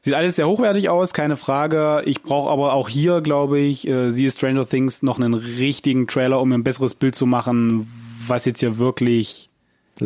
[0.01, 2.03] sieht alles sehr hochwertig aus, keine Frage.
[2.05, 6.41] Ich brauche aber auch hier, glaube ich, äh, siehe Stranger Things noch einen richtigen Trailer,
[6.41, 7.91] um mir ein besseres Bild zu machen,
[8.27, 9.49] was jetzt hier wirklich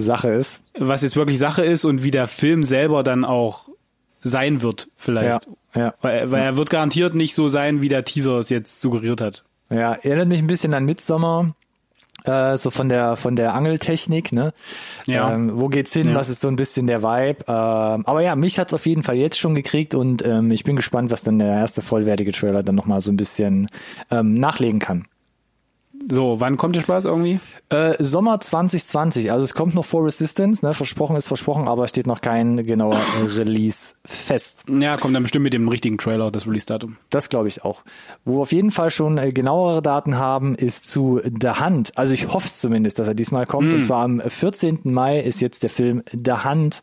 [0.01, 0.63] Sache ist.
[0.79, 3.69] Was jetzt wirklich Sache ist und wie der Film selber dann auch
[4.23, 5.47] sein wird, vielleicht.
[5.75, 5.95] Ja, ja.
[6.01, 9.45] Weil, weil er wird garantiert nicht so sein, wie der Teaser es jetzt suggeriert hat.
[9.71, 11.55] Ja, erinnert mich ein bisschen an Midsommer,
[12.25, 14.53] äh, so von der von der Angeltechnik, ne?
[15.07, 15.33] Ja.
[15.33, 16.11] Ähm, wo geht's hin?
[16.11, 16.15] Ja.
[16.15, 17.45] Was ist so ein bisschen der Vibe?
[17.47, 20.77] Ähm, aber ja, mich hat's auf jeden Fall jetzt schon gekriegt und ähm, ich bin
[20.77, 23.69] gespannt, was dann der erste vollwertige Trailer dann nochmal so ein bisschen
[24.11, 25.07] ähm, nachlegen kann.
[26.11, 27.39] So, wann kommt der Spaß irgendwie?
[27.69, 30.73] Äh, Sommer 2020, also es kommt noch vor Resistance, ne?
[30.73, 32.99] versprochen ist versprochen, aber steht noch kein genauer
[33.37, 34.65] Release fest.
[34.69, 36.97] Ja, kommt dann bestimmt mit dem richtigen Trailer, das Release-Datum.
[37.11, 37.83] Das glaube ich auch.
[38.25, 41.93] Wo wir auf jeden Fall schon äh, genauere Daten haben, ist zu The Hand.
[41.97, 43.71] Also ich hoffe zumindest, dass er diesmal kommt.
[43.71, 43.75] Mm.
[43.75, 44.81] Und zwar am 14.
[44.85, 46.81] Mai ist jetzt der Film The Hand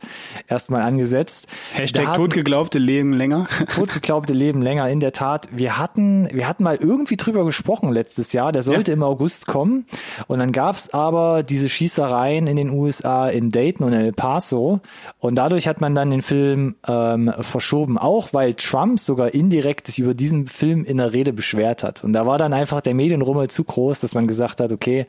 [0.48, 1.48] erstmal angesetzt.
[1.74, 3.48] Hashtag totgeglaubte Leben länger.
[3.70, 5.48] Totgeglaubte Leben länger, in der Tat.
[5.52, 8.52] Wir hatten, wir hatten mal irgendwie drüber gesprochen letztes Jahr.
[8.52, 8.98] Der sollte ja.
[8.98, 9.86] im August kommen.
[10.28, 14.82] Und dann gab's aber diese Schießereien in den USA in Dayton und El Paso.
[15.20, 17.98] Und dadurch hat man dann den Film ähm, verschoben.
[17.98, 22.04] Auch weil Trump sogar indirekt sich über diesen Film in der Rede beschwert hat.
[22.04, 25.08] Und da war dann einfach der Medienrummel zu groß, dass man gesagt hat, okay,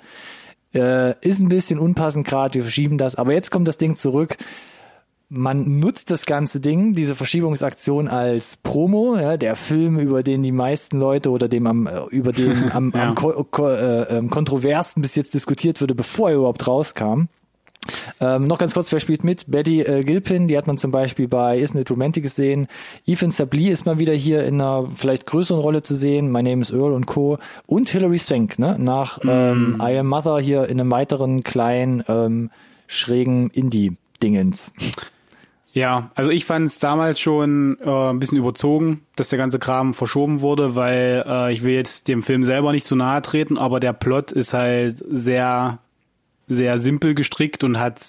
[0.75, 3.17] äh, ist ein bisschen unpassend gerade, wir verschieben das.
[3.17, 4.37] Aber jetzt kommt das Ding zurück
[5.29, 10.53] man nutzt das ganze Ding, diese Verschiebungsaktion als Promo, ja, der Film, über den die
[10.53, 13.09] meisten Leute oder dem am, äh, über den am, ja.
[13.09, 17.25] am ko ko äh, ähm, kontroversten bis jetzt diskutiert wurde, bevor er überhaupt rauskam.
[18.21, 19.49] Ähm, noch ganz kurz, wer spielt mit?
[19.49, 22.67] Betty äh, Gilpin, die hat man zum Beispiel bei Isn't It Romantic gesehen.
[23.07, 26.31] Ethan Sabli ist mal wieder hier in einer vielleicht größeren Rolle zu sehen.
[26.31, 27.39] My Name is Earl und Co.
[27.67, 28.77] Und Hilary Swank, ne?
[28.79, 29.29] Nach mm.
[29.29, 32.51] ähm, I Am Mother hier in einem weiteren kleinen, ähm,
[32.89, 34.73] schrägen Indie-Dingens.
[35.77, 39.93] Ja, also ich fand es damals schon äh, ein bisschen überzogen, dass der ganze Kram
[39.93, 43.79] verschoben wurde, weil äh, ich will jetzt dem Film selber nicht zu nahe treten, aber
[43.79, 45.79] der Plot ist halt sehr,
[46.49, 48.01] sehr simpel gestrickt und hat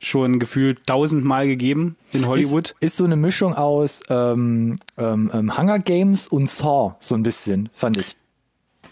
[0.00, 2.70] schon gefühlt tausendmal gegeben in Hollywood.
[2.80, 7.22] Ist, ist so eine Mischung aus ähm, ähm, ähm Hunger Games und Saw, so ein
[7.22, 8.16] bisschen, fand ich.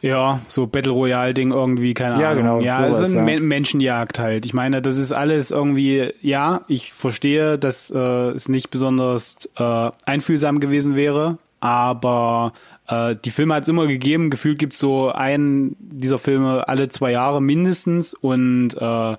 [0.04, 2.42] Ja, so Battle Royale Ding irgendwie, keine ja, Ahnung.
[2.42, 3.40] Genau, ja, es ist eine ja.
[3.40, 4.44] Menschenjagd halt.
[4.44, 9.90] Ich meine, das ist alles irgendwie, ja, ich verstehe, dass äh, es nicht besonders äh,
[10.04, 12.52] einfühlsam gewesen wäre, aber
[12.86, 14.28] äh, die Filme hat es immer gegeben.
[14.28, 19.16] Gefühlt gibt's so einen dieser Filme alle zwei Jahre mindestens und äh,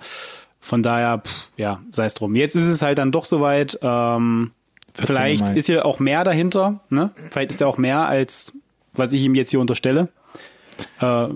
[0.60, 2.36] von daher, pff, ja, sei es drum.
[2.36, 3.80] Jetzt ist es halt dann doch soweit.
[3.82, 4.52] Ähm,
[4.94, 7.10] vielleicht ist ja auch mehr dahinter, ne?
[7.32, 8.54] Vielleicht ist ja auch mehr als
[8.94, 10.10] was ich ihm jetzt hier unterstelle.
[11.00, 11.28] Äh,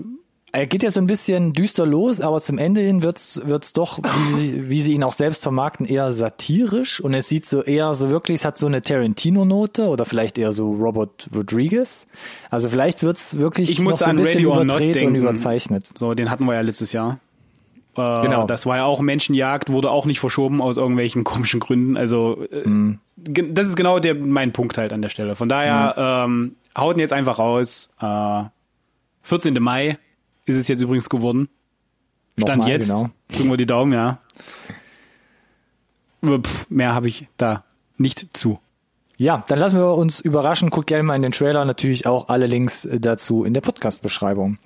[0.52, 3.98] er geht ja so ein bisschen düster los, aber zum Ende hin wird's wird's doch,
[4.02, 7.94] wie sie, wie sie ihn auch selbst vermarkten, eher satirisch und es sieht so eher
[7.94, 12.08] so wirklich, es hat so eine Tarantino-Note oder vielleicht eher so Robert Rodriguez.
[12.50, 15.90] Also vielleicht wird's wirklich ich noch so ein bisschen überdreht und überzeichnet.
[15.94, 17.20] So, den hatten wir ja letztes Jahr.
[17.96, 18.44] Äh, genau.
[18.46, 21.96] Das war ja auch Menschenjagd, wurde auch nicht verschoben aus irgendwelchen komischen Gründen.
[21.96, 22.98] Also äh, mm.
[23.16, 25.36] das ist genau der mein Punkt halt an der Stelle.
[25.36, 26.30] Von daher mm.
[26.30, 27.90] ähm, hauten jetzt einfach raus.
[28.00, 28.44] Äh,
[29.22, 29.54] 14.
[29.60, 29.98] Mai
[30.46, 31.48] ist es jetzt übrigens geworden.
[32.38, 32.88] Stand Nochmal, jetzt.
[32.88, 33.10] Genau.
[33.28, 34.18] Drücken wir die Daumen, ja.
[36.24, 37.64] Pff, mehr habe ich da
[37.96, 38.58] nicht zu.
[39.16, 40.70] Ja, dann lassen wir uns überraschen.
[40.70, 41.64] Guckt gerne mal in den Trailer.
[41.64, 44.58] Natürlich auch alle Links dazu in der Podcast-Beschreibung.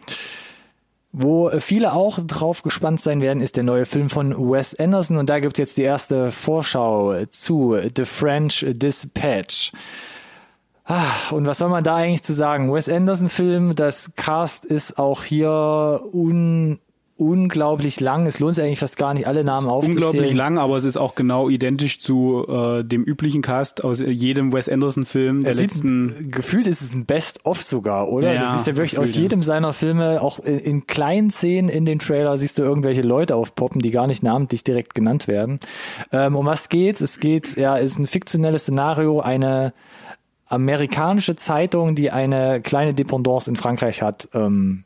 [1.11, 5.17] Wo viele auch drauf gespannt sein werden, ist der neue Film von Wes Anderson.
[5.17, 9.73] Und da gibt es jetzt die erste Vorschau zu The French Dispatch.
[10.87, 12.73] Ah, und was soll man da eigentlich zu sagen?
[12.73, 16.79] Wes Anderson Film, das Cast ist auch hier un
[17.17, 18.27] unglaublich lang.
[18.27, 20.05] Es lohnt sich eigentlich fast gar nicht, alle Namen aufzuzählen.
[20.05, 24.53] Unglaublich lang, aber es ist auch genau identisch zu äh, dem üblichen Cast aus jedem
[24.53, 26.13] Wes Anderson-Film der letzten.
[26.13, 28.33] Sieht, gefühlt ist es ein Best-of sogar, oder?
[28.33, 31.85] Ja, das ist ja wirklich aus jedem seiner Filme, auch in, in, kleinen Szenen in
[31.85, 35.61] den Trailer siehst du irgendwelche Leute aufpoppen, die gar nicht namentlich direkt genannt werden.
[36.11, 37.01] Ähm, um was geht's?
[37.01, 39.73] Es geht, ja, ist ein fiktionelles Szenario, eine
[40.55, 44.85] amerikanische Zeitung, die eine kleine Dependance in Frankreich hat, ähm,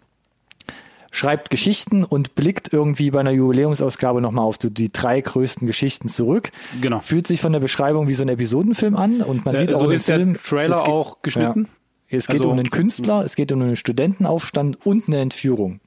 [1.11, 6.51] schreibt Geschichten und blickt irgendwie bei einer Jubiläumsausgabe nochmal auf die, drei größten Geschichten zurück.
[6.81, 7.01] Genau.
[7.01, 9.77] Fühlt sich von der Beschreibung wie so ein Episodenfilm an und man äh, sieht so
[9.77, 11.69] auch in dem Film, der Trailer geht, auch geschnitten.
[12.09, 15.81] Ja, es geht also, um einen Künstler, es geht um einen Studentenaufstand und eine Entführung.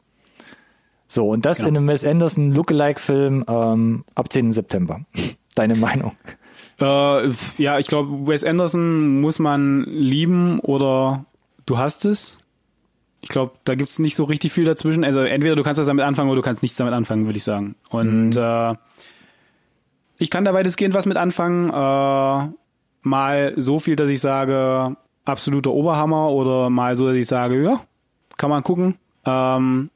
[1.08, 1.70] So, und das genau.
[1.70, 4.54] in einem Wes Anderson Lookalike-Film ähm, ab 10.
[4.54, 5.02] September.
[5.56, 6.14] Deine Meinung?
[6.82, 11.26] Äh, ja, ich glaube, Wes Anderson muss man lieben oder
[11.66, 12.38] du hast es.
[13.22, 15.04] Ich glaube, da gibt's nicht so richtig viel dazwischen.
[15.04, 17.44] Also entweder du kannst das damit anfangen oder du kannst nichts damit anfangen, würde ich
[17.44, 17.76] sagen.
[17.90, 18.38] Und mhm.
[18.38, 18.76] äh,
[20.18, 21.70] ich kann da weitestgehend was mit anfangen.
[21.70, 22.54] Äh,
[23.04, 27.82] mal so viel, dass ich sage, absoluter Oberhammer oder mal so, dass ich sage, ja,
[28.38, 28.98] kann man gucken.
[29.26, 29.92] Ähm,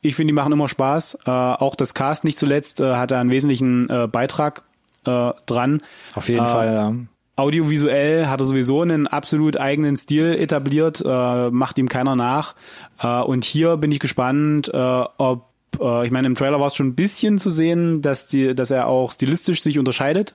[0.00, 1.18] ich finde, die machen immer Spaß.
[1.26, 4.64] Äh, auch das Cast nicht zuletzt äh, hat einen wesentlichen äh, Beitrag
[5.08, 5.82] äh, dran.
[6.14, 6.94] Auf jeden äh, Fall, ja.
[7.38, 12.56] Audiovisuell hat er sowieso einen absolut eigenen Stil etabliert, äh, macht ihm keiner nach.
[13.00, 15.46] Äh, und hier bin ich gespannt, äh, ob,
[15.80, 18.72] äh, ich meine, im Trailer war es schon ein bisschen zu sehen, dass, die, dass
[18.72, 20.34] er auch stilistisch sich unterscheidet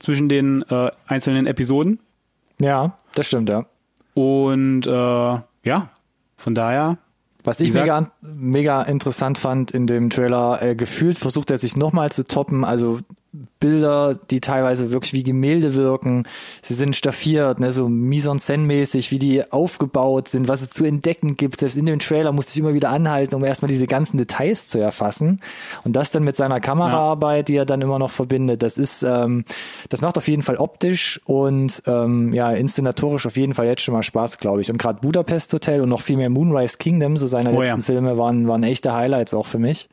[0.00, 2.00] zwischen den äh, einzelnen Episoden.
[2.60, 3.66] Ja, das stimmt, ja.
[4.14, 5.90] Und äh, ja,
[6.36, 6.98] von daher
[7.44, 12.10] Was ich mega, mega interessant fand in dem Trailer, äh, gefühlt versucht er sich nochmal
[12.10, 12.64] zu toppen.
[12.64, 12.98] Also
[13.60, 16.24] Bilder, die teilweise wirklich wie Gemälde wirken.
[16.62, 20.70] Sie sind staffiert, ne, so mise en scène mäßig, wie die aufgebaut sind, was es
[20.70, 21.60] zu entdecken gibt.
[21.60, 24.78] Selbst in dem Trailer musste ich immer wieder anhalten, um erstmal diese ganzen Details zu
[24.78, 25.40] erfassen.
[25.84, 29.44] Und das dann mit seiner Kameraarbeit, die er dann immer noch verbindet, das ist, ähm,
[29.90, 33.94] das macht auf jeden Fall optisch und ähm, ja, inszenatorisch auf jeden Fall jetzt schon
[33.94, 34.70] mal Spaß, glaube ich.
[34.70, 37.60] Und gerade Budapest Hotel und noch viel mehr Moonrise Kingdom, so seine Oh ja.
[37.60, 39.90] letzten Filme, waren, waren echte Highlights auch für mich.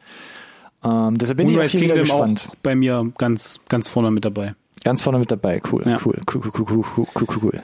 [0.86, 2.48] Ähm, deshalb bin Moonrise ich auch hier wieder Kingdom gespannt.
[2.52, 4.56] auch bei mir ganz, ganz vorne mit dabei.
[4.84, 5.62] Ganz vorne mit dabei.
[5.72, 6.00] Cool, Ja.
[6.06, 7.64] cool, cool, cool, cool, cool, cool, cool, cool.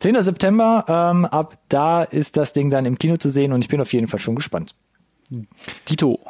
[0.00, 0.20] 10.
[0.22, 3.80] September, ähm, ab da ist das Ding dann im Kino zu sehen und ich bin
[3.80, 4.74] auf jeden Fall schon gespannt.
[5.88, 6.20] Dito.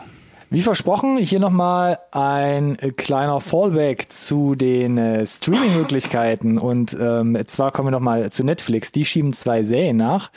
[0.55, 7.89] Wie versprochen, hier nochmal ein kleiner Fallback zu den äh, Streaming-Möglichkeiten und ähm, zwar kommen
[7.89, 8.93] wir nochmal zu Netflix.
[8.93, 10.31] Die schieben zwei Serien nach.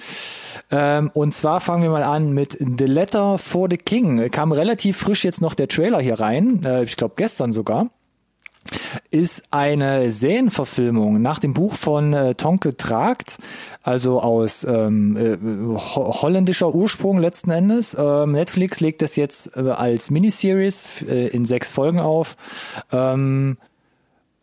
[0.71, 4.31] Ähm, und zwar fangen wir mal an mit The Letter for the King.
[4.31, 7.91] Kam relativ frisch jetzt noch der Trailer hier rein, äh, ich glaube gestern sogar
[9.09, 13.37] ist eine Serienverfilmung nach dem Buch von äh, Tonke Tragt,
[13.83, 15.37] also aus ähm, äh,
[15.75, 17.95] ho holländischer Ursprung letzten Endes.
[17.99, 22.35] Ähm, Netflix legt das jetzt äh, als Miniseries äh, in sechs Folgen auf.
[22.91, 23.57] Ähm,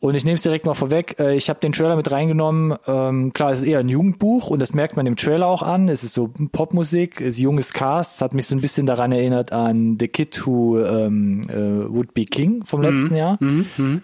[0.04, 1.16] und ich nehme es direkt mal vorweg.
[1.18, 2.76] Äh, Ich habe den Trailer mit reingenommen.
[2.86, 5.88] Ähm, klar, es ist eher ein Jugendbuch und das merkt man im Trailer auch an.
[5.88, 8.16] Es ist so Popmusik, es ist junges Cast.
[8.16, 12.12] Es hat mich so ein bisschen daran erinnert an The Kid Who ähm, äh, Would
[12.12, 13.38] Be King vom letzten Jahr.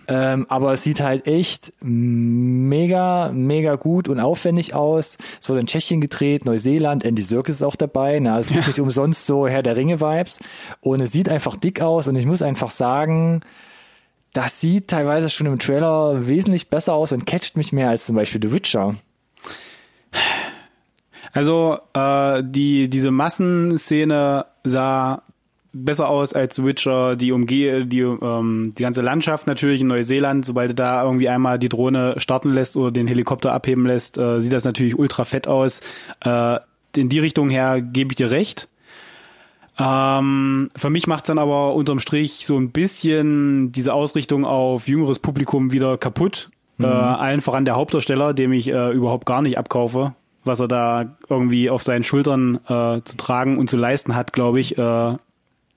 [0.09, 5.19] Ähm, aber es sieht halt echt mega, mega gut und aufwendig aus.
[5.41, 8.19] Es wurde in Tschechien gedreht, Neuseeland, Andy Serkis ist auch dabei.
[8.21, 10.39] Na, es gibt nicht umsonst so Herr der Ringe-Vibes.
[10.81, 13.41] Und es sieht einfach dick aus und ich muss einfach sagen,
[14.33, 18.17] das sieht teilweise schon im Trailer wesentlich besser aus und catcht mich mehr als zum
[18.17, 18.95] Beispiel The Witcher.
[21.33, 25.23] Also äh, die diese Massenszene sah
[25.73, 30.71] besser aus als Witcher, die umgehe, die ähm, die ganze Landschaft natürlich in Neuseeland, sobald
[30.71, 34.53] du da irgendwie einmal die Drohne starten lässt oder den Helikopter abheben lässt, äh, sieht
[34.53, 35.81] das natürlich ultra fett aus.
[36.25, 36.59] Äh,
[36.97, 38.69] in die Richtung her gebe ich dir recht.
[39.81, 45.19] Ähm, für mich macht's dann aber unterm Strich so ein bisschen diese Ausrichtung auf jüngeres
[45.19, 46.51] Publikum wieder kaputt.
[46.79, 50.15] Äh, allen voran der Hauptdarsteller, dem ich äh, überhaupt gar nicht abkaufe,
[50.45, 54.61] was er da irgendwie auf seinen Schultern äh, zu tragen und zu leisten hat, glaube
[54.61, 54.79] ich.
[54.79, 55.17] Äh,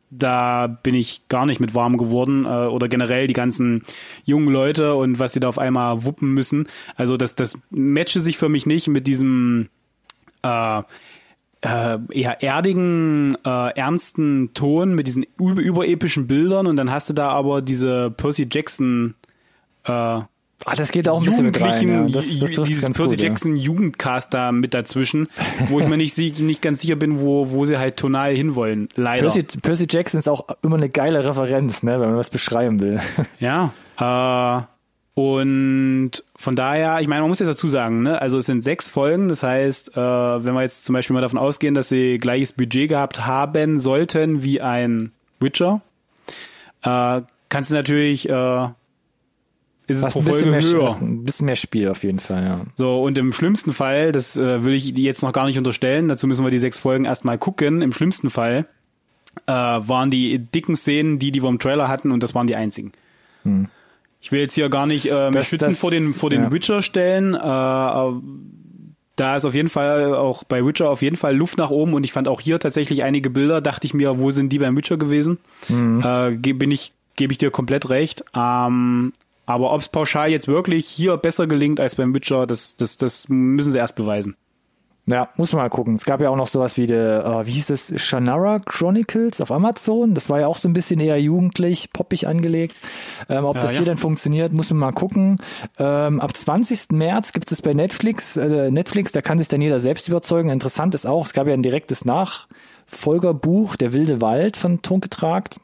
[0.09, 3.83] da bin ich gar nicht mit warm geworden äh, oder generell die ganzen
[4.23, 6.67] jungen Leute und was sie da auf einmal wuppen müssen.
[6.95, 9.69] Also das, das matche sich für mich nicht mit diesem
[10.43, 10.83] äh,
[11.63, 17.13] äh, eher erdigen, äh, ernsten Ton mit diesen über überepischen Bildern und dann hast du
[17.13, 19.15] da aber diese Percy Jackson
[19.85, 20.21] äh,
[20.65, 21.89] Ah, das geht auch ein bisschen mit rein.
[21.89, 22.05] Ja.
[22.07, 23.27] Das, das dieses ganz Percy gut, ja.
[23.27, 25.27] Jackson Jugendcast da mit dazwischen,
[25.67, 28.87] wo ich mir nicht, nicht ganz sicher bin, wo, wo sie halt tonal hinwollen.
[28.95, 29.23] Leider.
[29.23, 33.01] Percy, Percy Jackson ist auch immer eine geile Referenz, ne, wenn man was beschreiben will.
[33.39, 33.73] Ja.
[33.99, 34.63] Äh,
[35.15, 38.89] und von daher, ich meine, man muss jetzt dazu sagen, ne, also es sind sechs
[38.89, 42.53] Folgen, das heißt, äh, wenn wir jetzt zum Beispiel mal davon ausgehen, dass sie gleiches
[42.53, 45.81] Budget gehabt haben sollten wie ein Witcher,
[46.81, 48.65] äh, kannst du natürlich, äh,
[49.85, 50.83] ist es pro ein bisschen, Folge mehr, höher.
[50.85, 52.61] was ein bisschen mehr Spiel auf jeden Fall, ja.
[52.75, 56.25] So, und im schlimmsten Fall, das äh, will ich jetzt noch gar nicht unterstellen, dazu
[56.25, 57.83] müssen wir die sechs Folgen erstmal gucken.
[57.83, 58.65] Im schlimmsten Fall
[59.45, 62.55] äh, waren die dicken Szenen, die die wir im Trailer hatten, und das waren die
[62.55, 62.93] einzigen.
[64.25, 66.43] Ich will jetzt hier gar nicht äh, mich Das- schützen das- vor den, vor den
[66.43, 66.51] ja.
[66.53, 67.35] Witcher stellen.
[67.35, 67.39] Äh,
[69.15, 72.03] da ist auf jeden Fall auch bei Witcher auf jeden Fall Luft nach oben und
[72.03, 74.97] ich fand auch hier tatsächlich einige Bilder, dachte ich mir, wo sind die beim Witcher
[74.97, 75.37] gewesen?
[75.69, 78.23] Äh, ge- bin ich, gebe ich dir komplett recht.
[78.33, 79.13] Ähm,
[79.45, 83.27] aber ob es pauschal jetzt wirklich hier besser gelingt als beim Witcher, das, das, das
[83.29, 84.35] müssen sie erst beweisen.
[85.05, 85.95] Ja, muss man mal gucken.
[85.95, 89.51] Es gab ja auch noch sowas wie der, äh, wie hieß das, Shannara Chronicles auf
[89.51, 90.13] Amazon.
[90.13, 92.79] Das war ja auch so ein bisschen eher jugendlich, poppig angelegt.
[93.27, 93.79] Ähm, ob Ja, das ja.
[93.79, 95.39] hier dann funktioniert, muss man mal gucken.
[95.77, 96.93] Ähm, ab 20.
[96.93, 100.49] März gibt es bei Netflix, äh, Netflix, da kann sich dann jeder selbst überzeugen.
[100.49, 105.59] Interessant ist auch, es gab ja ein direktes Nachfolgerbuch, Der wilde Wald von Tunke Tragt.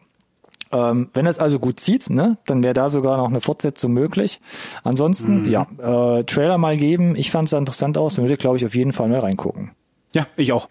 [0.71, 4.39] Ähm, wenn es also gut zieht, ne, dann wäre da sogar noch eine Fortsetzung möglich.
[4.83, 7.15] Ansonsten, ja, äh, Trailer mal geben.
[7.15, 9.71] Ich fand es interessant aus und würde, glaube ich, auf jeden Fall mal reingucken.
[10.13, 10.69] Ja, ich auch.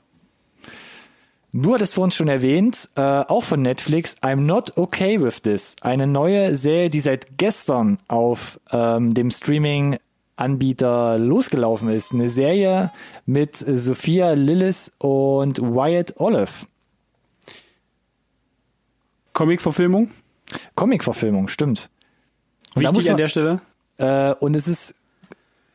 [1.52, 5.76] Du hattest vor uns schon erwähnt, äh, auch von Netflix, I'm Not Okay With This.
[5.80, 12.12] Eine neue Serie, die seit gestern auf ähm, dem Streaming-Anbieter losgelaufen ist.
[12.12, 12.92] Eine Serie
[13.24, 16.66] mit Sophia Lillis und Wyatt Olive.
[19.38, 20.10] Comic-Verfilmung.
[20.74, 21.90] Comic-Verfilmung, stimmt.
[22.74, 23.60] Und Wichtig man- an der Stelle.
[23.98, 24.96] Äh, und es ist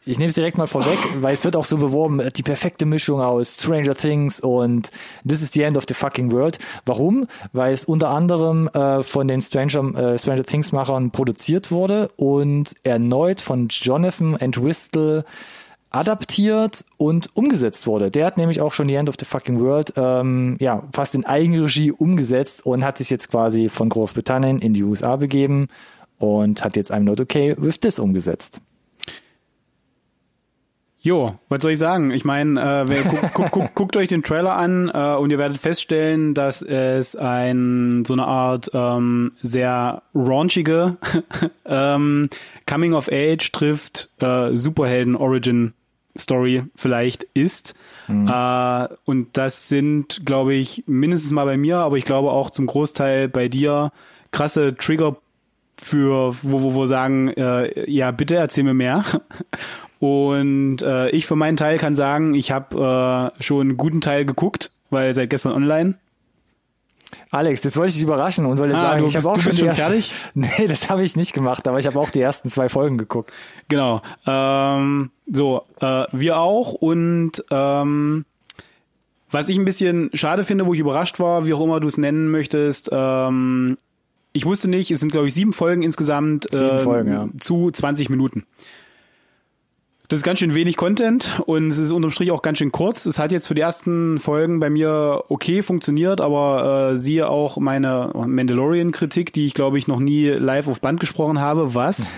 [0.06, 3.22] ich nehme es direkt mal vorweg, weil es wird auch so beworben, die perfekte Mischung
[3.22, 4.92] aus Stranger Things und
[5.26, 6.60] This is the End of the Fucking World.
[6.86, 7.26] Warum?
[7.54, 12.76] Weil es unter anderem äh, von den Stranger, äh, Stranger Things Machern produziert wurde und
[12.84, 15.24] erneut von Jonathan Entwistle
[15.94, 18.12] adaptiert und umgesetzt wurde.
[18.12, 21.26] Der hat nämlich auch schon The End of the Fucking World ähm, ja fast in
[21.26, 25.68] Eigenregie umgesetzt und hat sich jetzt quasi von Großbritannien in die USA begeben
[26.18, 28.60] und hat jetzt I'm Not Okay with This umgesetzt.
[31.00, 32.12] Jo, was soll ich sagen?
[32.12, 35.58] Ich meine, äh, guckt, guckt, guckt, guckt euch den Trailer an äh, und ihr werdet
[35.58, 40.96] feststellen, dass es ein so eine Art ähm, sehr raunchige
[41.66, 42.30] ähm,
[42.66, 45.74] Coming of Age trifft äh, Superhelden Origin
[46.18, 47.76] Story vielleicht ist.
[48.08, 48.28] Mhm.
[48.28, 52.68] Äh, und das sind, glaube ich, mindestens mal bei mir, aber ich glaube auch zum
[52.68, 53.92] Großteil bei dir
[54.32, 55.18] krasse Trigger
[55.82, 59.04] für, wo, wo, wo sagen, äh, ja, bitte erzähl mir mehr.
[60.00, 64.26] Und äh, ich für meinen Teil kann sagen, ich habe äh, schon einen guten Teil
[64.26, 65.96] geguckt, weil seit gestern online.
[67.32, 69.68] Alex, das wollte ich dich überraschen und wollte ah, sagen, ich habe auch schon, schon
[69.68, 70.14] ersten, fertig.
[70.34, 73.32] Nee, das habe ich nicht gemacht, aber ich habe auch die ersten zwei Folgen geguckt.
[73.70, 74.02] Genau.
[74.26, 78.26] Ähm, so, äh, wir auch und ähm,
[79.30, 81.98] was ich ein bisschen schade finde, wo ich überrascht war, wie auch immer du es
[81.98, 83.78] nennen möchtest, ähm,
[84.32, 87.30] ich wusste nicht, es sind glaube ich sieben Folgen insgesamt sieben äh, Folgen, ja.
[87.40, 88.46] zu 20 Minuten.
[90.10, 93.06] Das ist ganz schön wenig Content und es ist unterm Strich auch ganz schön kurz.
[93.06, 97.58] Es hat jetzt für die ersten Folgen bei mir okay funktioniert, aber äh, siehe auch
[97.58, 101.74] meine Mandalorian-Kritik, die ich glaube ich noch nie live auf Band gesprochen habe.
[101.74, 102.18] Was?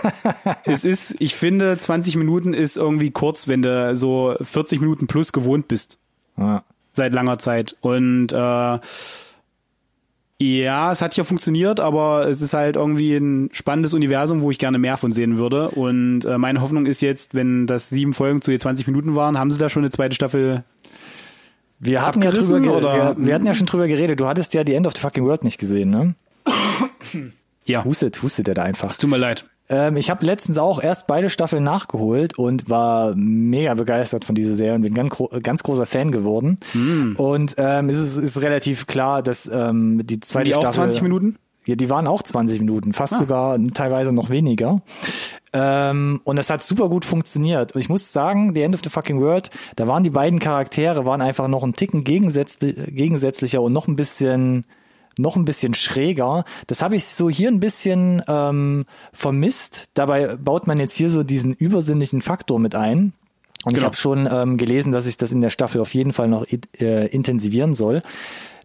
[0.64, 5.32] es ist, ich finde, 20 Minuten ist irgendwie kurz, wenn du so 40 Minuten plus
[5.32, 5.98] gewohnt bist.
[6.36, 6.64] Ja.
[6.92, 7.76] Seit langer Zeit.
[7.80, 8.78] Und äh,
[10.42, 14.58] ja, es hat ja funktioniert, aber es ist halt irgendwie ein spannendes Universum, wo ich
[14.58, 15.70] gerne mehr von sehen würde.
[15.70, 19.38] Und äh, meine Hoffnung ist jetzt, wenn das sieben Folgen zu je 20 Minuten waren,
[19.38, 20.64] haben sie da schon eine zweite Staffel
[21.84, 23.16] wir hatten, ja drüber oder?
[23.16, 24.20] Wir, wir, hatten ja schon drüber geredet.
[24.20, 26.14] Du hattest ja die End of the Fucking World nicht gesehen, ne?
[27.64, 27.84] Ja.
[27.84, 28.90] Hustet, hustet er da einfach.
[28.90, 29.44] Es tut mir leid.
[29.68, 34.54] Ähm, ich habe letztens auch erst beide Staffeln nachgeholt und war mega begeistert von dieser
[34.54, 36.58] Serie und bin ganz, ganz großer Fan geworden.
[36.74, 37.14] Mm.
[37.16, 40.68] Und ähm, es ist, ist relativ klar, dass ähm, die zweite Sind die Staffel.
[40.68, 41.36] auch 20 Minuten?
[41.64, 43.18] Ja, die waren auch 20 Minuten, fast ah.
[43.18, 44.82] sogar teilweise noch weniger.
[45.52, 47.72] Ähm, und es hat super gut funktioniert.
[47.72, 51.06] Und ich muss sagen, The End of the Fucking World, da waren die beiden Charaktere,
[51.06, 54.64] waren einfach noch ein Ticken gegensätzlicher und noch ein bisschen
[55.18, 56.44] noch ein bisschen schräger.
[56.66, 59.86] Das habe ich so hier ein bisschen ähm, vermisst.
[59.94, 63.12] Dabei baut man jetzt hier so diesen übersinnlichen Faktor mit ein.
[63.64, 63.78] Und genau.
[63.78, 66.46] ich habe schon ähm, gelesen, dass ich das in der Staffel auf jeden Fall noch
[66.48, 68.02] äh, intensivieren soll.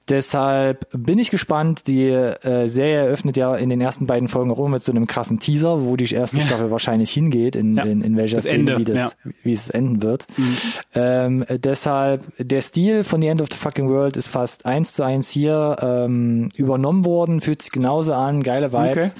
[0.09, 1.87] Deshalb bin ich gespannt.
[1.87, 5.39] Die äh, Serie eröffnet ja in den ersten beiden Folgen auch mit so einem krassen
[5.39, 6.45] Teaser, wo die erste ja.
[6.45, 7.83] Staffel wahrscheinlich hingeht, in, ja.
[7.83, 8.77] in, in welcher das Szene, Ende.
[8.77, 9.31] wie, das, ja.
[9.43, 10.25] wie es enden wird.
[10.37, 10.57] Mhm.
[10.95, 15.03] Ähm, deshalb, der Stil von The End of the Fucking World ist fast eins zu
[15.03, 19.15] eins hier ähm, übernommen worden, fühlt sich genauso an, geile Vibes.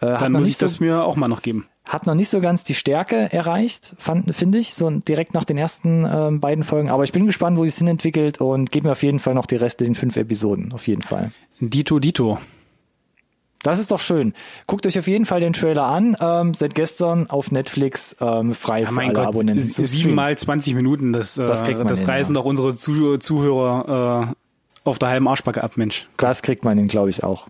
[0.00, 0.14] Okay.
[0.14, 2.40] Äh, Dann muss ich das so, mir auch mal noch geben hat noch nicht so
[2.40, 3.94] ganz die Stärke erreicht,
[4.30, 6.90] finde ich, so direkt nach den ersten äh, beiden Folgen.
[6.90, 9.46] Aber ich bin gespannt, wo es hin entwickelt und gebe mir auf jeden Fall noch
[9.46, 11.30] die restlichen fünf Episoden, auf jeden Fall.
[11.60, 12.38] Dito, Dito.
[13.62, 14.34] Das ist doch schön.
[14.66, 16.16] Guckt euch auf jeden Fall den Trailer an.
[16.20, 19.64] Ähm, seit gestern auf Netflix ähm, frei ja, für alle Gott, Abonnenten.
[19.64, 22.40] Sieben mal 20 Minuten, das, äh, das, das hin, reißen ja.
[22.40, 26.08] doch unsere Zuh Zuhörer äh, auf der halben Arschbacke ab, Mensch.
[26.16, 27.48] Das kriegt man hin, glaube ich, auch.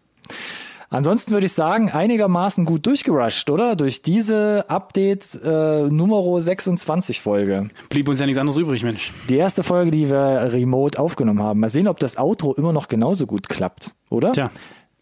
[0.96, 3.76] Ansonsten würde ich sagen, einigermaßen gut durchgerusht, oder?
[3.76, 7.68] Durch diese Update äh, Nummer 26 Folge.
[7.90, 9.12] Blieb uns ja nichts anderes übrig, Mensch.
[9.28, 11.60] Die erste Folge, die wir remote aufgenommen haben.
[11.60, 14.32] Mal sehen, ob das Outro immer noch genauso gut klappt, oder?
[14.32, 14.48] Tja.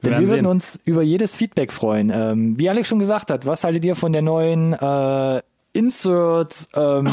[0.00, 0.46] Wir Denn wir würden sehen.
[0.46, 2.10] uns über jedes Feedback freuen.
[2.12, 5.42] Ähm, wie Alex schon gesagt hat, was haltet ihr von der neuen äh,
[5.74, 7.08] Insert ähm,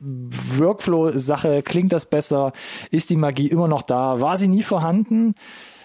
[0.00, 1.62] Workflow-Sache?
[1.62, 2.54] Klingt das besser?
[2.90, 4.22] Ist die Magie immer noch da?
[4.22, 5.34] War sie nie vorhanden?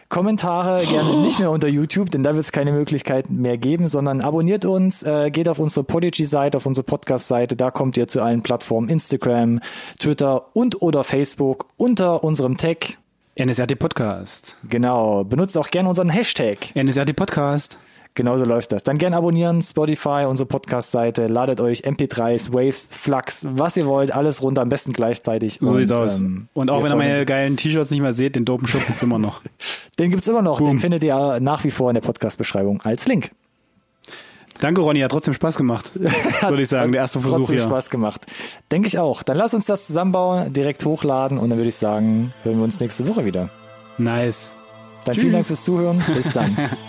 [0.09, 4.21] Kommentare gerne nicht mehr unter YouTube, denn da wird es keine Möglichkeit mehr geben, sondern
[4.21, 8.41] abonniert uns, äh, geht auf unsere Podigy-Seite, auf unsere Podcast-Seite, da kommt ihr zu allen
[8.41, 9.59] Plattformen, Instagram,
[9.99, 12.97] Twitter und oder Facebook unter unserem Tag.
[13.35, 14.57] NSRT Podcast.
[14.67, 15.23] Genau.
[15.23, 16.75] Benutzt auch gerne unseren Hashtag.
[16.75, 17.77] NSRT Podcast.
[18.15, 18.83] Genauso läuft das.
[18.83, 24.41] Dann gern abonnieren, Spotify, unsere Podcast-Seite, ladet euch MP3s, Waves, Flux, was ihr wollt, alles
[24.41, 25.59] runter, am besten gleichzeitig.
[25.61, 26.19] So und, sieht's aus.
[26.19, 29.03] Ähm, und auch wenn ihr meine geilen T-Shirts nicht mehr seht, den dopen Shop gibt's
[29.03, 29.41] immer noch.
[29.99, 30.67] den gibt's immer noch, Boom.
[30.67, 33.31] den findet ihr nach wie vor in der Podcast-Beschreibung als Link.
[34.59, 35.93] Danke, Ronny, hat trotzdem Spaß gemacht,
[36.41, 37.65] würde ich sagen, der erste Versuch trotzdem hier.
[37.65, 38.25] Spaß gemacht.
[38.71, 39.23] Denke ich auch.
[39.23, 42.81] Dann lass uns das zusammenbauen, direkt hochladen und dann würde ich sagen, hören wir uns
[42.81, 43.49] nächste Woche wieder.
[43.97, 44.57] Nice.
[45.05, 45.21] Dann Tschüss.
[45.21, 46.03] vielen Dank fürs Zuhören.
[46.13, 46.57] Bis dann.